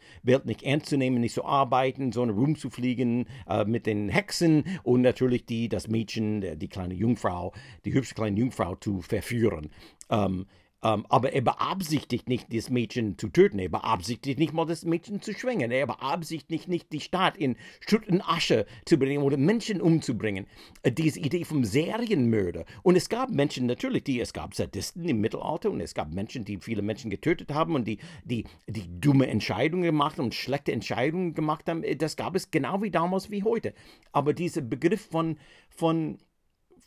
[0.44, 3.26] nicht ernst zu nehmen, nicht zu arbeiten, sondern rumzufliegen
[3.66, 7.52] mit den Hexen und natürlich die, das Mädchen, die kleine Jungfrau,
[7.84, 9.70] die hübsche kleine Jungfrau zu verführen.
[10.10, 10.46] Ähm,
[10.82, 13.58] ähm, aber er beabsichtigt nicht, das Mädchen zu töten.
[13.58, 15.70] Er beabsichtigt nicht mal, das Mädchen zu schwingen.
[15.70, 20.46] Er beabsichtigt nicht, die Stadt in Schutt und Asche zu bringen oder Menschen umzubringen.
[20.82, 22.64] Äh, diese Idee vom Serienmörder.
[22.82, 26.44] Und es gab Menschen natürlich, die, es gab Sadisten im Mittelalter und es gab Menschen,
[26.44, 31.34] die viele Menschen getötet haben und die, die, die dumme Entscheidungen gemacht und schlechte Entscheidungen
[31.34, 31.84] gemacht haben.
[31.84, 33.72] Äh, das gab es genau wie damals wie heute.
[34.10, 36.18] Aber dieser Begriff von, von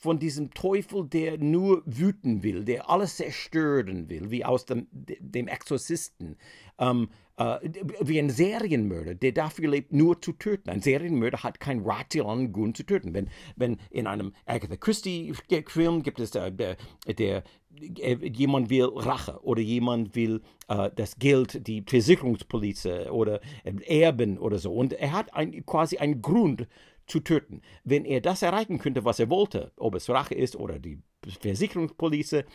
[0.05, 5.47] von diesem Teufel, der nur wüten will, der alles zerstören will, wie aus dem, dem
[5.47, 6.37] Exorzisten,
[6.77, 7.57] ähm, äh,
[8.01, 10.69] wie ein Serienmörder, der dafür lebt, nur zu töten.
[10.69, 13.15] Ein Serienmörder hat keinen rationalen Grund zu töten.
[13.15, 17.43] Wenn, wenn in einem Agatha Christie-Film gibt es äh, der, der
[17.97, 24.37] äh, jemand will Rache oder jemand will äh, das Geld, die Versicherungspolizei oder äh, Erben
[24.37, 24.71] oder so.
[24.71, 26.67] Und er hat ein, quasi einen Grund
[27.07, 27.61] zu töten.
[27.83, 30.99] Wenn er das erreichen könnte, was er wollte, ob es Rache ist oder die
[31.41, 32.45] Versicherungspolizei,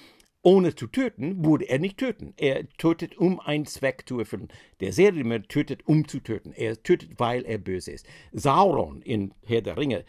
[0.43, 2.33] ohne zu töten, würde er nicht töten.
[2.37, 4.49] Er tötet, um einen Zweck zu erfüllen.
[4.81, 6.53] Der Serienmörder tötet, um zu töten.
[6.53, 8.07] Er tötet, weil er böse ist.
[8.33, 10.05] Sauron in Herr der Ringe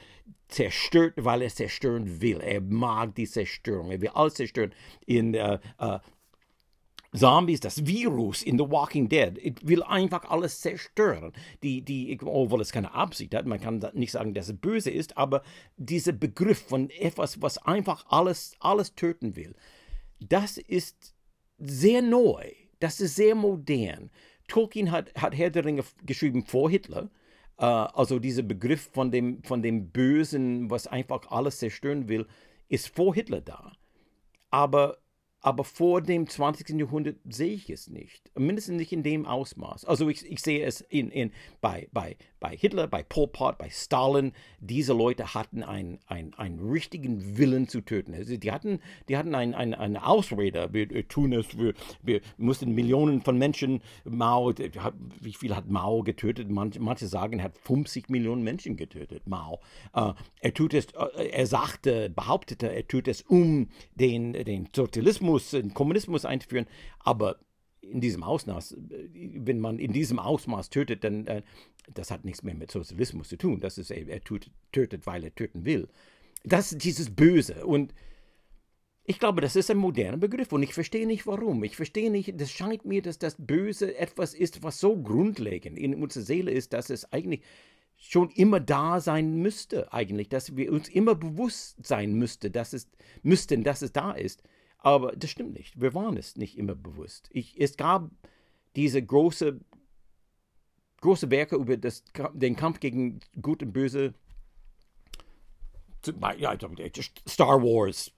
[0.48, 2.40] zerstört, weil er zerstören will.
[2.40, 3.92] Er mag die Zerstörung.
[3.92, 4.74] Er will alles zerstören.
[5.06, 6.00] In äh, äh,
[7.14, 11.34] Zombies, das Virus in The Walking Dead, will einfach alles zerstören.
[11.62, 15.18] Die, die, obwohl es keine Absicht hat, man kann nicht sagen, dass es böse ist,
[15.18, 15.44] aber
[15.76, 19.56] dieser Begriff von etwas, was einfach alles, alles töten will,
[20.20, 21.14] das ist
[21.58, 24.10] sehr neu, das ist sehr modern.
[24.48, 27.10] Tolkien hat, hat Herr der Ringe geschrieben vor Hitler.
[27.58, 32.26] Uh, also dieser Begriff von dem, von dem Bösen, was einfach alles zerstören will,
[32.70, 33.74] ist vor Hitler da.
[34.50, 34.98] Aber
[35.42, 36.70] aber vor dem 20.
[36.80, 38.32] Jahrhundert sehe ich es nicht.
[38.38, 39.86] Mindestens nicht in dem Ausmaß.
[39.86, 43.70] Also ich, ich sehe es in, in, bei, bei, bei Hitler, bei Pol Pot, bei
[43.70, 44.34] Stalin.
[44.60, 48.14] Diese Leute hatten einen, einen, einen richtigen Willen zu töten.
[48.14, 50.70] Also die hatten, die hatten einen, einen, eine Ausrede.
[50.74, 51.74] Wir tun es, wir,
[52.04, 54.54] wir mussten Millionen von Menschen, Mao,
[55.22, 56.52] wie viel hat Mao getötet?
[56.52, 59.60] Manche, manche sagen, er hat 50 Millionen Menschen getötet, Mao.
[59.96, 65.31] Uh, er tut es, uh, er sagte, behauptete, er tut es, um den, den Sozialismus
[65.40, 66.68] Sozialismus, den Kommunismus einzuführen,
[67.00, 67.40] aber
[67.82, 71.42] in diesem Ausmaß, wenn man in diesem Ausmaß tötet, dann äh,
[71.94, 73.60] das hat nichts mehr mit Sozialismus zu tun.
[73.60, 75.88] Das ist, er tut, tötet, weil er töten will.
[76.44, 77.66] Das ist dieses Böse.
[77.66, 77.94] Und
[79.04, 81.64] ich glaube, das ist ein moderner Begriff und ich verstehe nicht warum.
[81.64, 85.96] Ich verstehe nicht, das scheint mir, dass das Böse etwas ist, was so grundlegend in
[86.02, 87.42] unserer Seele ist, dass es eigentlich
[87.98, 92.88] schon immer da sein müsste, eigentlich, dass wir uns immer bewusst sein müsste, dass es,
[93.22, 94.44] müssten, dass es da ist.
[94.82, 95.80] Aber das stimmt nicht.
[95.80, 97.30] Wir waren es nicht immer bewusst.
[97.32, 98.10] Ich, es gab
[98.76, 99.60] diese große,
[101.02, 104.16] große Werke über das, den Kampf gegen Gut und Böse.
[106.04, 108.12] Star Wars,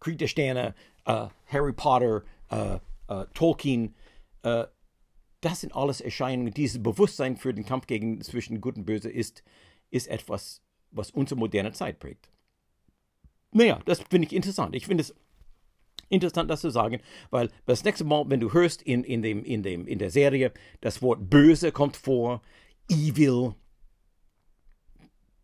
[0.00, 0.74] Krieg der Sterne,
[1.08, 2.78] uh, Harry Potter, uh,
[3.10, 3.94] uh, Tolkien.
[4.42, 6.52] das sind alles Erscheinungen.
[6.52, 9.42] Dieses Bewusstsein für den Kampf gegen zwischen Gut und Böse ist,
[9.90, 12.28] ist etwas, was unsere moderne Zeit prägt.
[13.52, 14.74] Naja, das finde ich interessant.
[14.74, 15.14] Ich finde es
[16.12, 19.62] interessant, das zu sagen, weil das nächste Mal, wenn du hörst in, in, dem, in,
[19.62, 22.42] dem, in der Serie, das Wort böse kommt vor,
[22.88, 23.54] evil,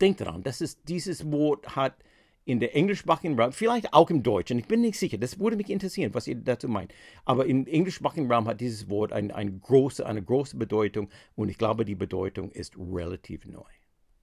[0.00, 1.96] denk daran, das ist, dieses Wort hat
[2.44, 5.68] in der englischsprachigen Raum, vielleicht auch im Deutschen, ich bin nicht sicher, das würde mich
[5.68, 10.06] interessieren, was ihr dazu meint, aber im englischsprachigen Raum hat dieses Wort ein, ein große,
[10.06, 13.77] eine große Bedeutung und ich glaube, die Bedeutung ist relativ neu.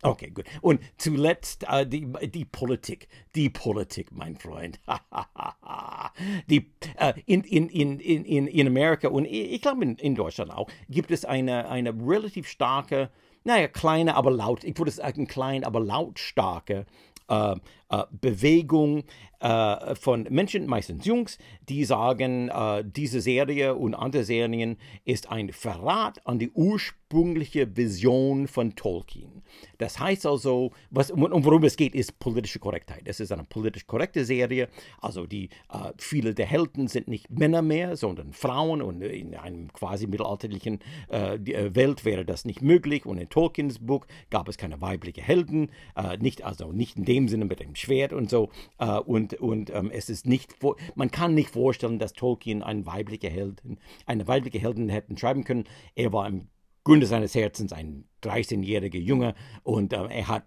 [0.06, 0.46] Okay, gut.
[0.62, 3.08] Und zuletzt äh, die, die Politik.
[3.36, 4.80] Die Politik, mein Freund.
[6.48, 10.70] die, äh, in, in, in, in, in Amerika und ich glaube in, in Deutschland auch
[10.90, 13.10] gibt es eine, eine relativ starke,
[13.44, 16.86] naja, kleine, aber laut, ich würde sagen klein, aber lautstarke
[17.28, 17.56] äh,
[17.90, 19.04] äh, Bewegung
[19.46, 21.38] äh, von Menschen, meistens Jungs,
[21.70, 28.48] die sagen, äh, diese Serie und andere Serien ist ein Verrat an die ursprüngliche Vision
[28.48, 29.44] von Tolkien.
[29.78, 33.04] Das heißt also, was, um, worum es geht, ist politische Korrektheit.
[33.06, 34.68] Es ist eine politisch korrekte Serie.
[35.00, 38.82] Also die äh, viele der Helden sind nicht Männer mehr, sondern Frauen.
[38.82, 41.38] Und in einem quasi mittelalterlichen äh,
[41.76, 43.06] Welt wäre das nicht möglich.
[43.06, 45.70] Und in Tolkiens Buch gab es keine weiblichen Helden,
[46.20, 48.50] nicht also nicht in dem Sinne mit dem Schwert und so.
[48.80, 50.56] Äh, und und ähm, es ist nicht,
[50.96, 55.66] man kann nicht vorstellen, dass Tolkien einen weibliche Heldin, eine weibliche Heldin hätten schreiben können.
[55.96, 56.48] Er war im
[56.84, 60.44] Grunde seines Herzens ein 13-jähriger Junge und äh, er hat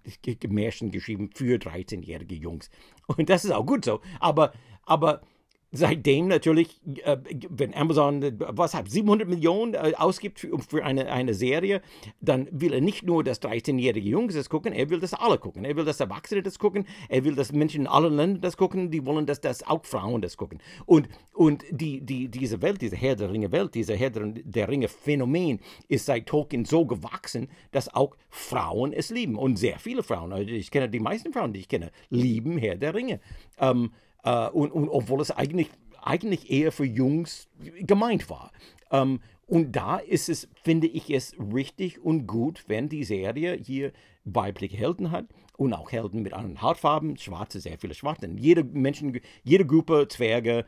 [0.48, 2.70] Märchen geschrieben für 13-jährige Jungs.
[3.06, 4.00] Und das ist auch gut so.
[4.20, 4.52] Aber,
[4.84, 5.22] aber
[5.70, 7.18] seitdem natürlich, äh,
[7.50, 11.82] wenn Amazon, was hat, 700 Millionen äh, ausgibt für, für eine, eine Serie,
[12.20, 15.64] dann will er nicht nur, dass 13-jährige Jungs das gucken, er will, dass alle gucken.
[15.64, 16.86] Er will, dass Erwachsene das gucken.
[17.08, 18.90] Er will, dass Menschen in allen Ländern das gucken.
[18.90, 20.60] Die wollen, dass das auch Frauen das gucken.
[20.86, 24.88] Und, und die, die, diese Welt, diese Herr der Ringe Welt, diese Herr der Ringe
[24.88, 29.36] Phänomen ist seit Tolkien so gewachsen, dass auch Frauen es lieben.
[29.36, 32.76] Und sehr viele Frauen, also ich kenne die meisten Frauen, die ich kenne, lieben Herr
[32.76, 33.20] der Ringe.
[33.58, 33.90] Ähm,
[34.26, 35.70] Uh, und, und, obwohl es eigentlich,
[36.02, 37.48] eigentlich eher für Jungs
[37.80, 38.50] gemeint war.
[38.90, 43.92] Ähm, und da ist es, finde ich es richtig und gut, wenn die Serie hier
[44.24, 45.26] weibliche Helden hat
[45.56, 48.28] und auch Helden mit anderen Hautfarben, Schwarze, sehr viele Schwarze.
[48.36, 50.66] Jede Menschen, jede Gruppe, Zwerge,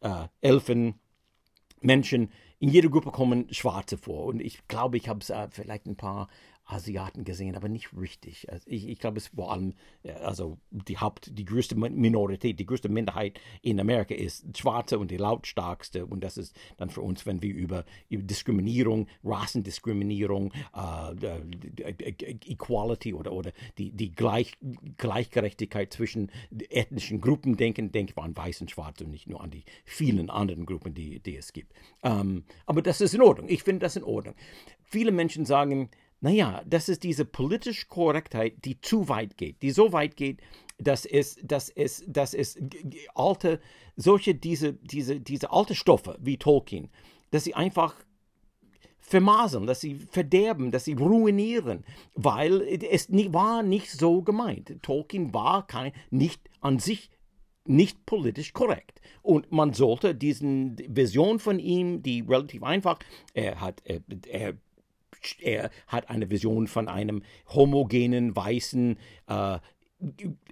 [0.00, 0.94] äh, Elfen,
[1.80, 4.26] Menschen, in jeder Gruppe kommen Schwarze vor.
[4.26, 6.28] Und ich glaube, ich habe äh, vielleicht ein paar
[6.70, 8.50] Asiaten gesehen, aber nicht richtig.
[8.50, 9.74] Also ich, ich glaube, es vor allem,
[10.22, 15.16] also die Haupt, die größte Minorität, die größte Minderheit in Amerika ist Schwarze und die
[15.16, 16.06] lautstarkste.
[16.06, 21.38] Und das ist dann für uns, wenn wir über, über Diskriminierung, Rassendiskriminierung, äh,
[22.46, 24.52] Equality oder, oder die, die Gleich,
[24.96, 26.30] Gleichgerechtigkeit zwischen
[26.68, 30.30] ethnischen Gruppen denken, denke ich an Weiß und Schwarz und nicht nur an die vielen
[30.30, 31.72] anderen Gruppen, die, die es gibt.
[32.02, 33.48] Ähm, aber das ist in Ordnung.
[33.48, 34.34] Ich finde das in Ordnung.
[34.82, 39.92] Viele Menschen sagen, naja, das ist diese politische Korrektheit, die zu weit geht, die so
[39.92, 40.40] weit geht,
[40.78, 42.58] dass es, dass es, dass es
[43.14, 43.60] alte,
[43.96, 46.90] solche, diese, diese, diese alte Stoffe wie Tolkien,
[47.30, 47.94] dass sie einfach
[48.98, 54.76] vermaseln, dass sie verderben, dass sie ruinieren, weil es war nicht so gemeint.
[54.82, 57.10] Tolkien war kein, nicht an sich
[57.66, 59.00] nicht politisch korrekt.
[59.22, 62.98] Und man sollte diesen Vision von ihm, die relativ einfach,
[63.34, 64.54] er hat, er, er
[65.40, 69.58] er hat eine Vision von einem homogenen, weißen, äh,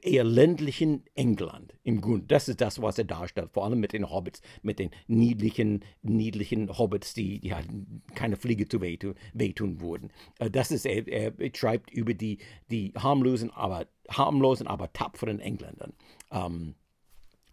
[0.02, 2.26] eher ländlichen England im Grunde.
[2.26, 6.76] Das ist das, was er darstellt, vor allem mit den Hobbits, mit den niedlichen, niedlichen
[6.76, 7.66] Hobbits, die, die halt
[8.14, 10.11] keine Fliege zu wehtun, wehtun wurden.
[10.38, 12.38] Äh, das ist, er, er schreibt über die,
[12.70, 15.94] die harmlosen, aber, harmlosen, aber tapferen Engländern.
[16.31, 16.74] Ähm,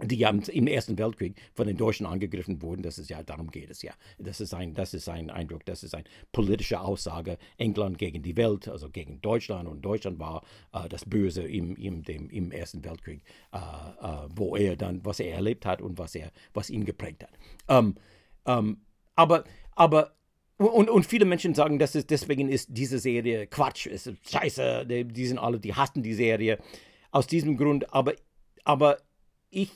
[0.04, 2.82] die ja im Ersten Weltkrieg von den Deutschen angegriffen wurden.
[2.82, 3.94] Das ist ja, darum geht es ja.
[4.18, 7.38] Das ist ein, das ist ein Eindruck, das ist eine politische Aussage.
[7.58, 9.70] England gegen die Welt, also gegen Deutschland.
[9.70, 13.22] Und Deutschland war äh, das Böse im, im, dem, im Ersten Weltkrieg,
[13.54, 17.24] äh, äh, wo er dann, was er erlebt hat und was er, was ihn geprägt
[17.24, 17.32] hat.
[17.70, 17.96] Ähm,
[18.46, 18.82] ähm,
[19.16, 20.16] aber, aber
[20.58, 25.06] und, und viele Menschen sagen, dass es deswegen ist diese Serie Quatsch, ist scheiße, die,
[25.06, 26.60] die sind alle, die hassen die Serie
[27.12, 27.94] aus diesem Grund.
[27.94, 28.14] Aber,
[28.64, 28.98] aber
[29.50, 29.72] ich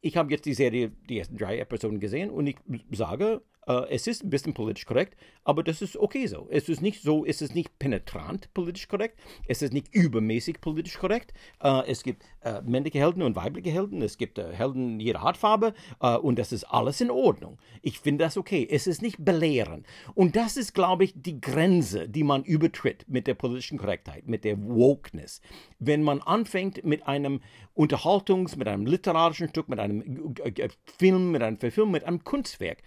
[0.00, 2.56] ich habe jetzt die Serie, die ersten drei Episoden gesehen und ich
[2.92, 3.42] sage,
[3.88, 6.48] es ist ein bisschen politisch korrekt, aber das ist okay so.
[6.50, 10.98] Es ist nicht so, es ist nicht penetrant politisch korrekt, es ist nicht übermäßig politisch
[10.98, 11.32] korrekt.
[11.62, 15.74] Äh, es gibt äh, männliche Helden und weibliche Helden, es gibt äh, Helden jeder Haarfarbe
[16.00, 17.58] äh, und das ist alles in Ordnung.
[17.82, 18.66] Ich finde das okay.
[18.70, 19.86] Es ist nicht belehrend.
[20.14, 24.44] Und das ist, glaube ich, die Grenze, die man übertritt mit der politischen Korrektheit, mit
[24.44, 25.40] der Wokeness.
[25.78, 27.40] Wenn man anfängt mit einem
[27.74, 32.82] Unterhaltungs-, mit einem literarischen Stück, mit einem äh, Film, mit einem Verfilm, mit einem Kunstwerk,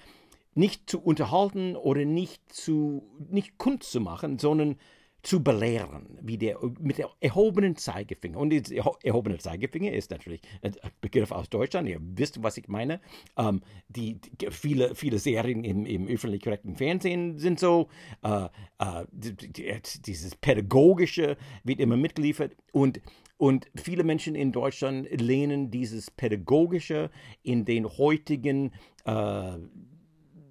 [0.55, 4.77] nicht zu unterhalten oder nicht zu nicht Kunst zu machen, sondern
[5.23, 8.37] zu belehren, wie der mit der erhobenen Zeigefinger.
[8.37, 8.61] Und der
[9.03, 11.87] erhobene Zeigefinger ist natürlich ein Begriff aus Deutschland.
[11.87, 12.99] Ihr wisst, was ich meine.
[13.37, 17.87] Ähm, die, die, viele, viele Serien im, im öffentlich korrekten Fernsehen sind so.
[18.21, 23.01] Äh, äh, dieses pädagogische wird immer mitgeliefert und
[23.37, 27.09] und viele Menschen in Deutschland lehnen dieses pädagogische
[27.41, 28.71] in den heutigen
[29.05, 29.57] äh,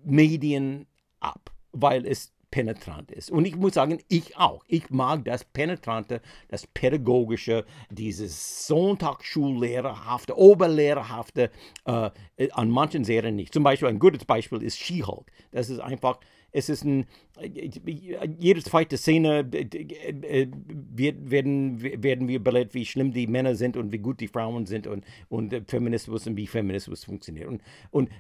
[0.05, 0.87] Medien
[1.21, 3.31] ab, weil es penetrant ist.
[3.31, 4.63] Und ich muss sagen, ich auch.
[4.69, 11.51] Ich mag das Penetrante, das Pädagogische, dieses Sonntagsschullehrerhafte, Oberlehrerhafte
[11.87, 12.11] äh,
[12.53, 13.53] an manchen Serien nicht.
[13.55, 15.33] Zum Beispiel ein gutes Beispiel ist She-Hulk.
[15.51, 16.21] Das ist einfach
[16.53, 17.07] es ist ein,
[17.41, 20.47] jede zweite Szene äh,
[20.95, 24.67] wird, werden, werden wir belehrt, wie schlimm die Männer sind und wie gut die Frauen
[24.67, 27.49] sind und, und Feminismus und wie Feminismus funktioniert.
[27.49, 28.11] Und, und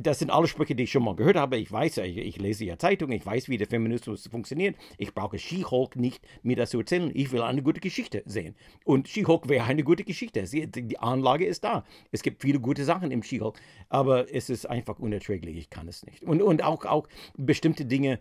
[0.00, 1.56] das sind alle Sprüche, die ich schon mal gehört habe.
[1.56, 4.76] Ich weiß, ich, ich lese ja Zeitungen, ich weiß, wie der Feminismus funktioniert.
[4.98, 7.10] Ich brauche She-Hulk nicht, mir das zu erzählen.
[7.14, 8.54] Ich will eine gute Geschichte sehen.
[8.84, 10.42] Und She-Hulk wäre eine gute Geschichte.
[10.42, 11.84] Die Anlage ist da.
[12.12, 15.56] Es gibt viele gute Sachen im She-Hulk, aber es ist einfach unerträglich.
[15.56, 16.22] Ich kann es nicht.
[16.22, 18.18] Und, und auch, auch bestimmte Dinge,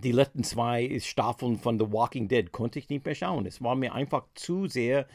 [0.00, 3.46] die letzten zwei Staffeln von The Walking Dead konnte ich nicht mehr schauen.
[3.46, 5.06] Es war mir einfach zu sehr,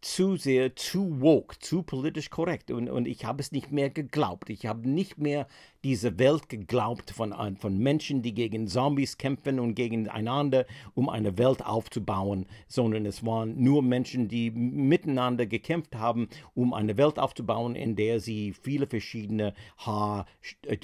[0.00, 2.70] zu sehr, zu woke, zu politisch korrekt.
[2.70, 4.50] Und, und ich habe es nicht mehr geglaubt.
[4.50, 5.46] Ich habe nicht mehr
[5.84, 11.64] diese Welt geglaubt von, von Menschen, die gegen Zombies kämpfen und gegeneinander, um eine Welt
[11.64, 17.96] aufzubauen, sondern es waren nur Menschen, die miteinander gekämpft haben, um eine Welt aufzubauen, in
[17.96, 20.26] der sie viele verschiedene Haar,
[20.66, 20.78] äh,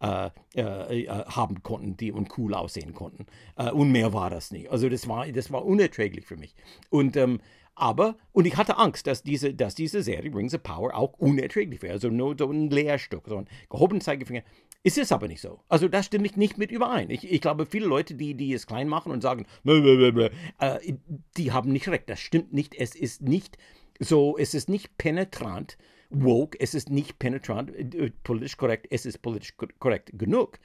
[0.00, 3.26] äh, äh, äh, haben konnten, die und cool aussehen konnten.
[3.56, 4.70] Äh, und mehr war das nicht.
[4.70, 6.54] Also das war, das war unerträglich für mich.
[6.90, 7.40] Und ähm,
[7.78, 11.82] aber, und ich hatte Angst, dass diese, dass diese Serie Rings of Power auch unerträglich
[11.82, 11.94] wäre.
[11.94, 14.42] Also nur so ein Lehrstück, so ein gehobener Zeigefinger.
[14.82, 15.60] Ist es aber nicht so.
[15.68, 17.10] Also da stimme ich nicht mit überein.
[17.10, 20.94] Ich, ich glaube, viele Leute, die, die es klein machen und sagen, äh,
[21.36, 22.08] die haben nicht recht.
[22.08, 22.74] Das stimmt nicht.
[22.76, 23.58] Es ist nicht
[23.98, 25.76] so, es ist nicht penetrant
[26.10, 30.58] woke, es ist nicht penetrant äh, politisch korrekt, es ist politisch korrekt genug.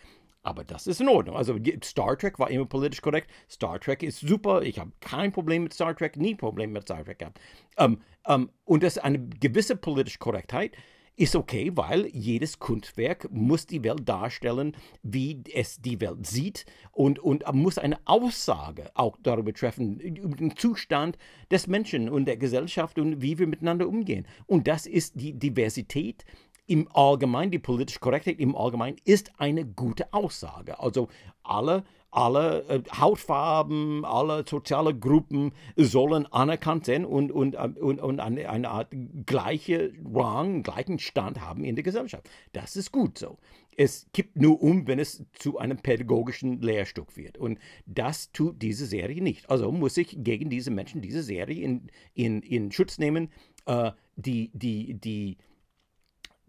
[0.43, 1.37] Aber das ist in Ordnung.
[1.37, 3.31] Also Star Trek war immer politisch korrekt.
[3.49, 4.61] Star Trek ist super.
[4.61, 7.39] Ich habe kein Problem mit Star Trek, nie Problem mit Star Trek gehabt.
[7.77, 10.73] Um, um, und das eine gewisse politische Korrektheit
[11.15, 17.19] ist okay, weil jedes Kunstwerk muss die Welt darstellen, wie es die Welt sieht und,
[17.19, 21.17] und muss eine Aussage auch darüber treffen, über den Zustand
[21.51, 24.27] des Menschen und der Gesellschaft und wie wir miteinander umgehen.
[24.47, 26.25] Und das ist die Diversität
[26.67, 30.79] im Allgemeinen, die politische Korrektheit im Allgemeinen ist eine gute Aussage.
[30.79, 31.09] Also
[31.43, 38.19] alle, alle äh, Hautfarben, alle soziale Gruppen sollen anerkannt sein und, und, äh, und, und
[38.19, 38.95] eine, eine Art
[39.25, 42.29] gleiche Rang, gleichen Stand haben in der Gesellschaft.
[42.53, 43.37] Das ist gut so.
[43.75, 47.37] Es kippt nur um, wenn es zu einem pädagogischen Lehrstück wird.
[47.37, 49.49] Und das tut diese Serie nicht.
[49.49, 53.29] Also muss ich gegen diese Menschen diese Serie in, in, in Schutz nehmen,
[53.65, 55.37] äh, die, die, die,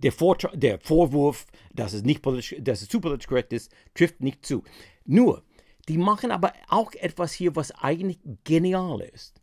[0.04, 4.20] der, Vor der Vorwurf, dass es, nicht politisch, dass es zu politisch korrekt ist, trifft
[4.20, 4.62] nicht zu.
[5.06, 5.42] Nur,
[5.88, 9.40] die machen aber auch etwas hier, was eigentlich genial ist.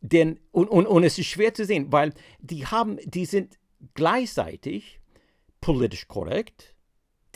[0.00, 3.58] Denn, und, und, und es ist schwer zu sehen, weil die haben, die sind
[3.94, 4.98] gleichzeitig
[5.60, 6.74] politisch korrekt,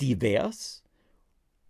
[0.01, 0.83] divers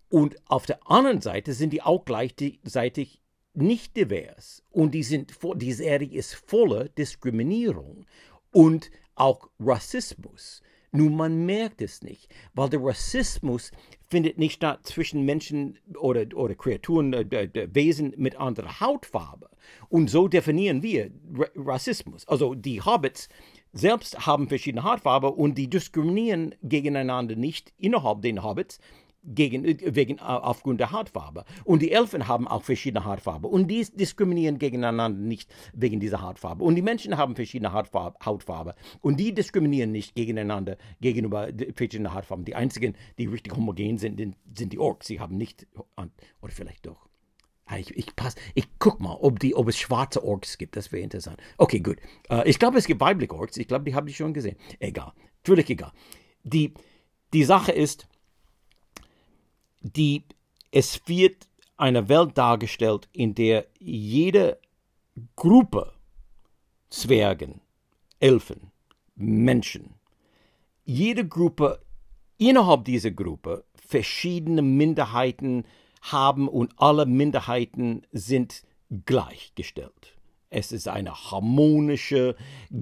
[0.09, 3.21] und auf der anderen Seite sind die auch gleichzeitig
[3.53, 4.63] nicht divers.
[4.71, 8.07] Und die, sind, die Serie ist voller Diskriminierung
[8.53, 10.63] und auch Rassismus.
[10.97, 13.73] Nun, man merkt es nicht, weil der Rassismus
[14.07, 19.51] findet nicht statt zwischen Menschen oder, oder Kreaturen, äh, Wesen mit anderer Hautfarbe.
[19.89, 21.11] Und so definieren wir
[21.57, 22.29] Rassismus.
[22.29, 23.29] Also die Hobbits
[23.73, 28.79] selbst haben verschiedene Hautfarbe und die diskriminieren gegeneinander nicht innerhalb den Hobbits,
[29.25, 31.45] gegen, wegen, aufgrund der Hautfarbe.
[31.65, 33.49] Und die Elfen haben auch verschiedene Hautfarbe.
[33.49, 36.65] Und die diskriminieren gegeneinander nicht wegen dieser Hautfarbe.
[36.65, 38.17] Und die Menschen haben verschiedene Hautfarbe.
[38.25, 38.75] Hautfarbe.
[39.01, 42.45] Und die diskriminieren nicht gegeneinander gegenüber verschiedenen Hautfarben.
[42.45, 44.21] Die einzigen, die richtig homogen sind,
[44.55, 45.07] sind die Orks.
[45.07, 45.67] Sie haben nicht,
[45.97, 47.09] oder vielleicht doch.
[47.67, 50.77] Ah, ich, ich, pass, ich guck mal, ob, die, ob es schwarze Orks gibt.
[50.77, 51.39] Das wäre interessant.
[51.57, 51.97] Okay, gut.
[52.31, 53.57] Uh, ich glaube, es gibt weibliche Orks.
[53.57, 54.57] Ich glaube, die habe ich schon gesehen.
[54.81, 55.13] Egal.
[55.45, 55.93] Völlig egal.
[56.43, 56.75] Die,
[57.33, 58.07] die Sache ist,
[59.85, 60.25] die,
[60.71, 64.59] es wird eine Welt dargestellt, in der jede
[65.37, 65.93] Gruppe
[66.89, 67.61] Zwergen,
[68.19, 68.71] Elfen,
[69.15, 69.95] Menschen,
[70.85, 71.81] jede Gruppe
[72.39, 75.65] innerhalb dieser Gruppe verschiedene Minderheiten
[76.03, 78.63] haben und alle Minderheiten sind
[79.07, 80.15] gleichgestellt.
[80.51, 82.37] Es ist eine harmonische,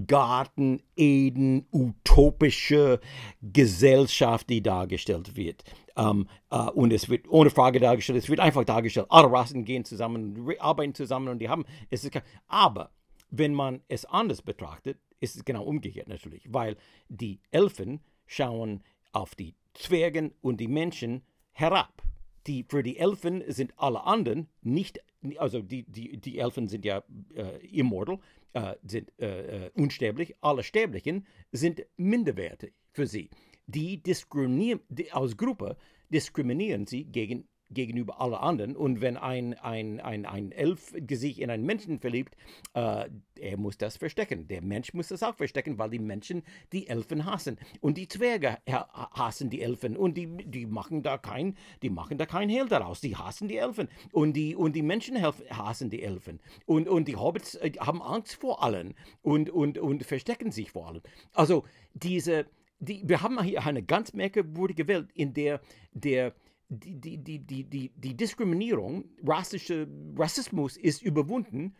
[0.06, 3.00] Garten, Eden, utopische
[3.40, 5.64] Gesellschaft, die dargestellt wird.
[5.94, 9.84] Um, uh, und es wird ohne Frage dargestellt, es wird einfach dargestellt, alle Rassen gehen
[9.84, 12.90] zusammen, arbeiten zusammen und die haben, es ist, aber
[13.30, 16.76] wenn man es anders betrachtet, ist es genau umgekehrt natürlich, weil
[17.08, 18.82] die Elfen schauen
[19.12, 21.22] auf die Zwergen und die Menschen
[21.52, 22.02] herab.
[22.46, 24.98] Die, für die Elfen sind alle anderen nicht,
[25.38, 28.18] also die, die, die Elfen sind ja äh, immortal,
[28.52, 33.30] äh, sind äh, äh unsterblich, alle Sterblichen sind minderwertig für sie
[33.66, 35.76] die die, als Gruppe
[36.10, 38.76] diskriminieren sie gegen, gegenüber allen anderen.
[38.76, 42.36] Und wenn ein, ein, ein, ein Elf sich in einen Menschen verliebt,
[42.74, 43.08] äh,
[43.38, 44.46] er muss das verstecken.
[44.48, 46.42] Der Mensch muss das auch verstecken, weil die Menschen
[46.72, 47.58] die Elfen hassen.
[47.80, 49.96] Und die Zwerge hassen die Elfen.
[49.96, 53.00] Und die, die machen da kein, die machen da kein Hehl daraus.
[53.00, 53.88] Die hassen die Elfen.
[54.12, 56.40] Und die, und die Menschen hassen die Elfen.
[56.66, 60.88] Und, und die Hobbits äh, haben Angst vor allen und, und, und verstecken sich vor
[60.88, 61.02] allen.
[61.32, 62.46] Also diese
[62.82, 65.60] die, wir haben hier eine ganz merkwürdige Welt, in der
[65.92, 66.34] der
[66.68, 71.76] die, die, die, die, die, die Diskriminierung, rassische Rassismus ist überwunden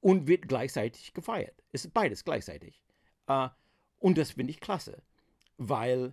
[0.00, 1.62] und wird gleichzeitig gefeiert.
[1.70, 2.82] Es ist beides gleichzeitig.
[3.30, 3.48] Uh,
[4.00, 5.00] und das finde ich klasse,
[5.58, 6.12] weil,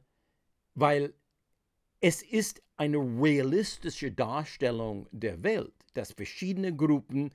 [0.75, 1.15] weil
[2.01, 7.33] es ist eine realistische Darstellung der Welt, dass verschiedene Gruppen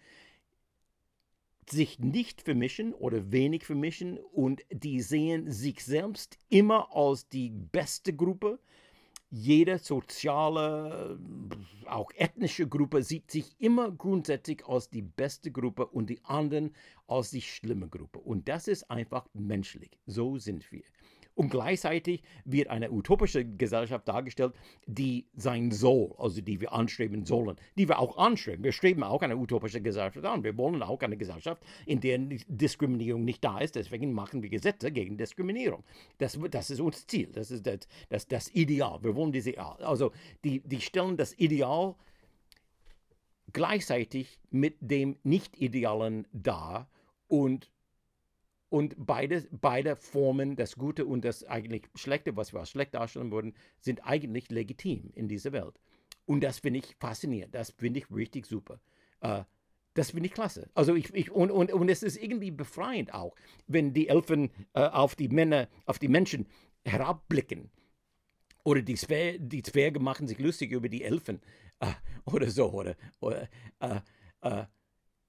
[1.70, 8.14] sich nicht vermischen oder wenig vermischen und die sehen sich selbst immer als die beste
[8.14, 8.58] Gruppe.
[9.30, 11.18] Jede soziale,
[11.86, 16.74] auch ethnische Gruppe sieht sich immer grundsätzlich als die beste Gruppe und die anderen
[17.08, 18.20] als die schlimme Gruppe.
[18.20, 19.90] Und das ist einfach menschlich.
[20.06, 20.84] So sind wir.
[21.34, 24.54] Und gleichzeitig wird eine utopische Gesellschaft dargestellt,
[24.86, 28.62] die sein soll, also die wir anstreben sollen, die wir auch anstreben.
[28.62, 30.44] Wir streben auch eine utopische Gesellschaft an.
[30.44, 33.74] Wir wollen auch eine Gesellschaft, in der Diskriminierung nicht da ist.
[33.74, 35.82] Deswegen machen wir Gesetze gegen Diskriminierung.
[36.18, 37.30] Das, das ist unser Ziel.
[37.32, 39.02] Das ist das, das, das Ideal.
[39.02, 40.12] Wir wollen diese, also
[40.44, 41.96] die, die stellen das Ideal
[43.52, 46.88] gleichzeitig mit dem Nicht-Idealen dar
[47.28, 47.70] und
[48.74, 53.30] und beide, beide Formen, das Gute und das eigentlich Schlechte, was wir als schlecht darstellen
[53.30, 55.78] würden, sind eigentlich legitim in dieser Welt.
[56.26, 57.54] Und das finde ich faszinierend.
[57.54, 58.80] Das finde ich richtig super.
[59.20, 59.44] Äh,
[59.94, 60.70] das finde ich klasse.
[60.74, 63.36] Also ich, ich und, und, und es ist irgendwie befreiend auch,
[63.68, 66.48] wenn die Elfen äh, auf die Männer, auf die Menschen
[66.84, 67.70] herabblicken.
[68.64, 71.40] Oder die, Zwer die Zwerge machen sich lustig über die Elfen
[71.78, 71.92] äh,
[72.24, 72.72] oder so.
[72.72, 73.48] Oder, oder
[73.78, 74.00] äh,
[74.40, 74.64] äh,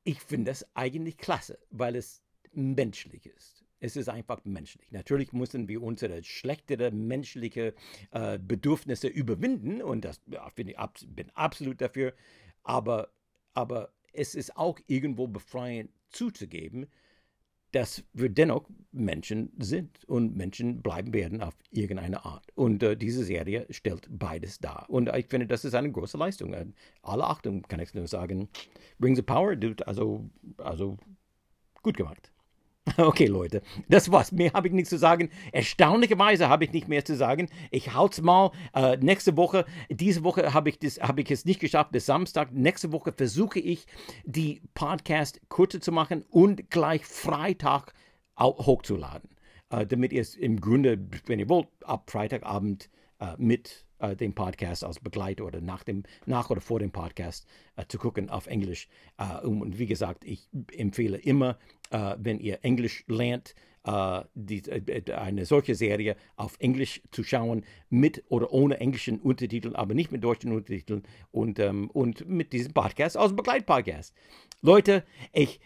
[0.03, 2.24] ich finde das eigentlich klasse, weil es
[2.55, 3.63] menschlich ist.
[3.79, 4.91] Es ist einfach menschlich.
[4.91, 7.75] Natürlich müssen wir unsere schlechtere menschliche
[8.11, 10.21] äh, Bedürfnisse überwinden und das
[10.55, 12.13] bin ich ab, bin absolut dafür.
[12.63, 13.09] Aber,
[13.53, 16.87] aber es ist auch irgendwo befreiend zuzugeben,
[17.75, 22.45] dass wir dennoch Menschen sind und Menschen bleiben werden auf irgendeine Art.
[22.55, 24.89] Und äh, diese Serie stellt beides dar.
[24.89, 26.53] Und ich finde, das ist eine große Leistung.
[26.53, 26.67] Äh,
[27.01, 28.47] alle Achtung kann ich nur sagen.
[29.03, 30.97] Rings of Power, also, also
[31.83, 32.31] gut gemacht.
[32.97, 34.31] Okay, Leute, das war's.
[34.31, 35.29] Mehr habe ich nicht zu sagen.
[35.51, 37.49] Erstaunlicherweise habe ich nicht mehr zu sagen.
[37.71, 39.65] Ich haut's mal äh, nächste Woche.
[39.89, 42.53] Diese Woche habe ich, hab ich es nicht geschafft bis Samstag.
[42.53, 43.85] Nächste Woche versuche ich,
[44.23, 47.93] die Podcast kürzer zu machen und gleich Freitag
[48.39, 49.29] hochzuladen.
[49.69, 54.33] Äh, damit ihr es im Grunde, wenn ihr wollt, ab Freitagabend äh, mit äh, dem
[54.33, 58.47] Podcast als Begleit oder nach, dem, nach oder vor dem Podcast äh, zu gucken auf
[58.47, 58.87] Englisch.
[59.17, 61.57] Äh, und wie gesagt, ich empfehle immer,
[61.91, 67.63] äh, wenn ihr Englisch lernt, äh, die, äh, eine solche Serie auf Englisch zu schauen,
[67.89, 72.73] mit oder ohne englischen Untertiteln, aber nicht mit deutschen Untertiteln und, ähm, und mit diesem
[72.73, 74.13] Podcast als Begleitpodcast.
[74.65, 75.59] Leute, ich,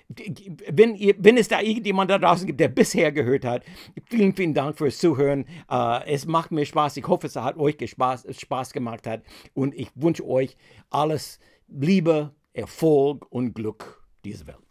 [0.69, 3.63] wenn, ihr, wenn es da irgendjemand da draußen gibt, der bisher gehört hat,
[4.05, 5.45] vielen, vielen Dank fürs Zuhören.
[5.71, 6.97] Uh, es macht mir Spaß.
[6.97, 9.23] Ich hoffe, es hat euch Spaß, Spaß gemacht hat.
[9.53, 10.57] Und ich wünsche euch
[10.89, 14.68] alles Liebe, Erfolg und Glück dieser Welt.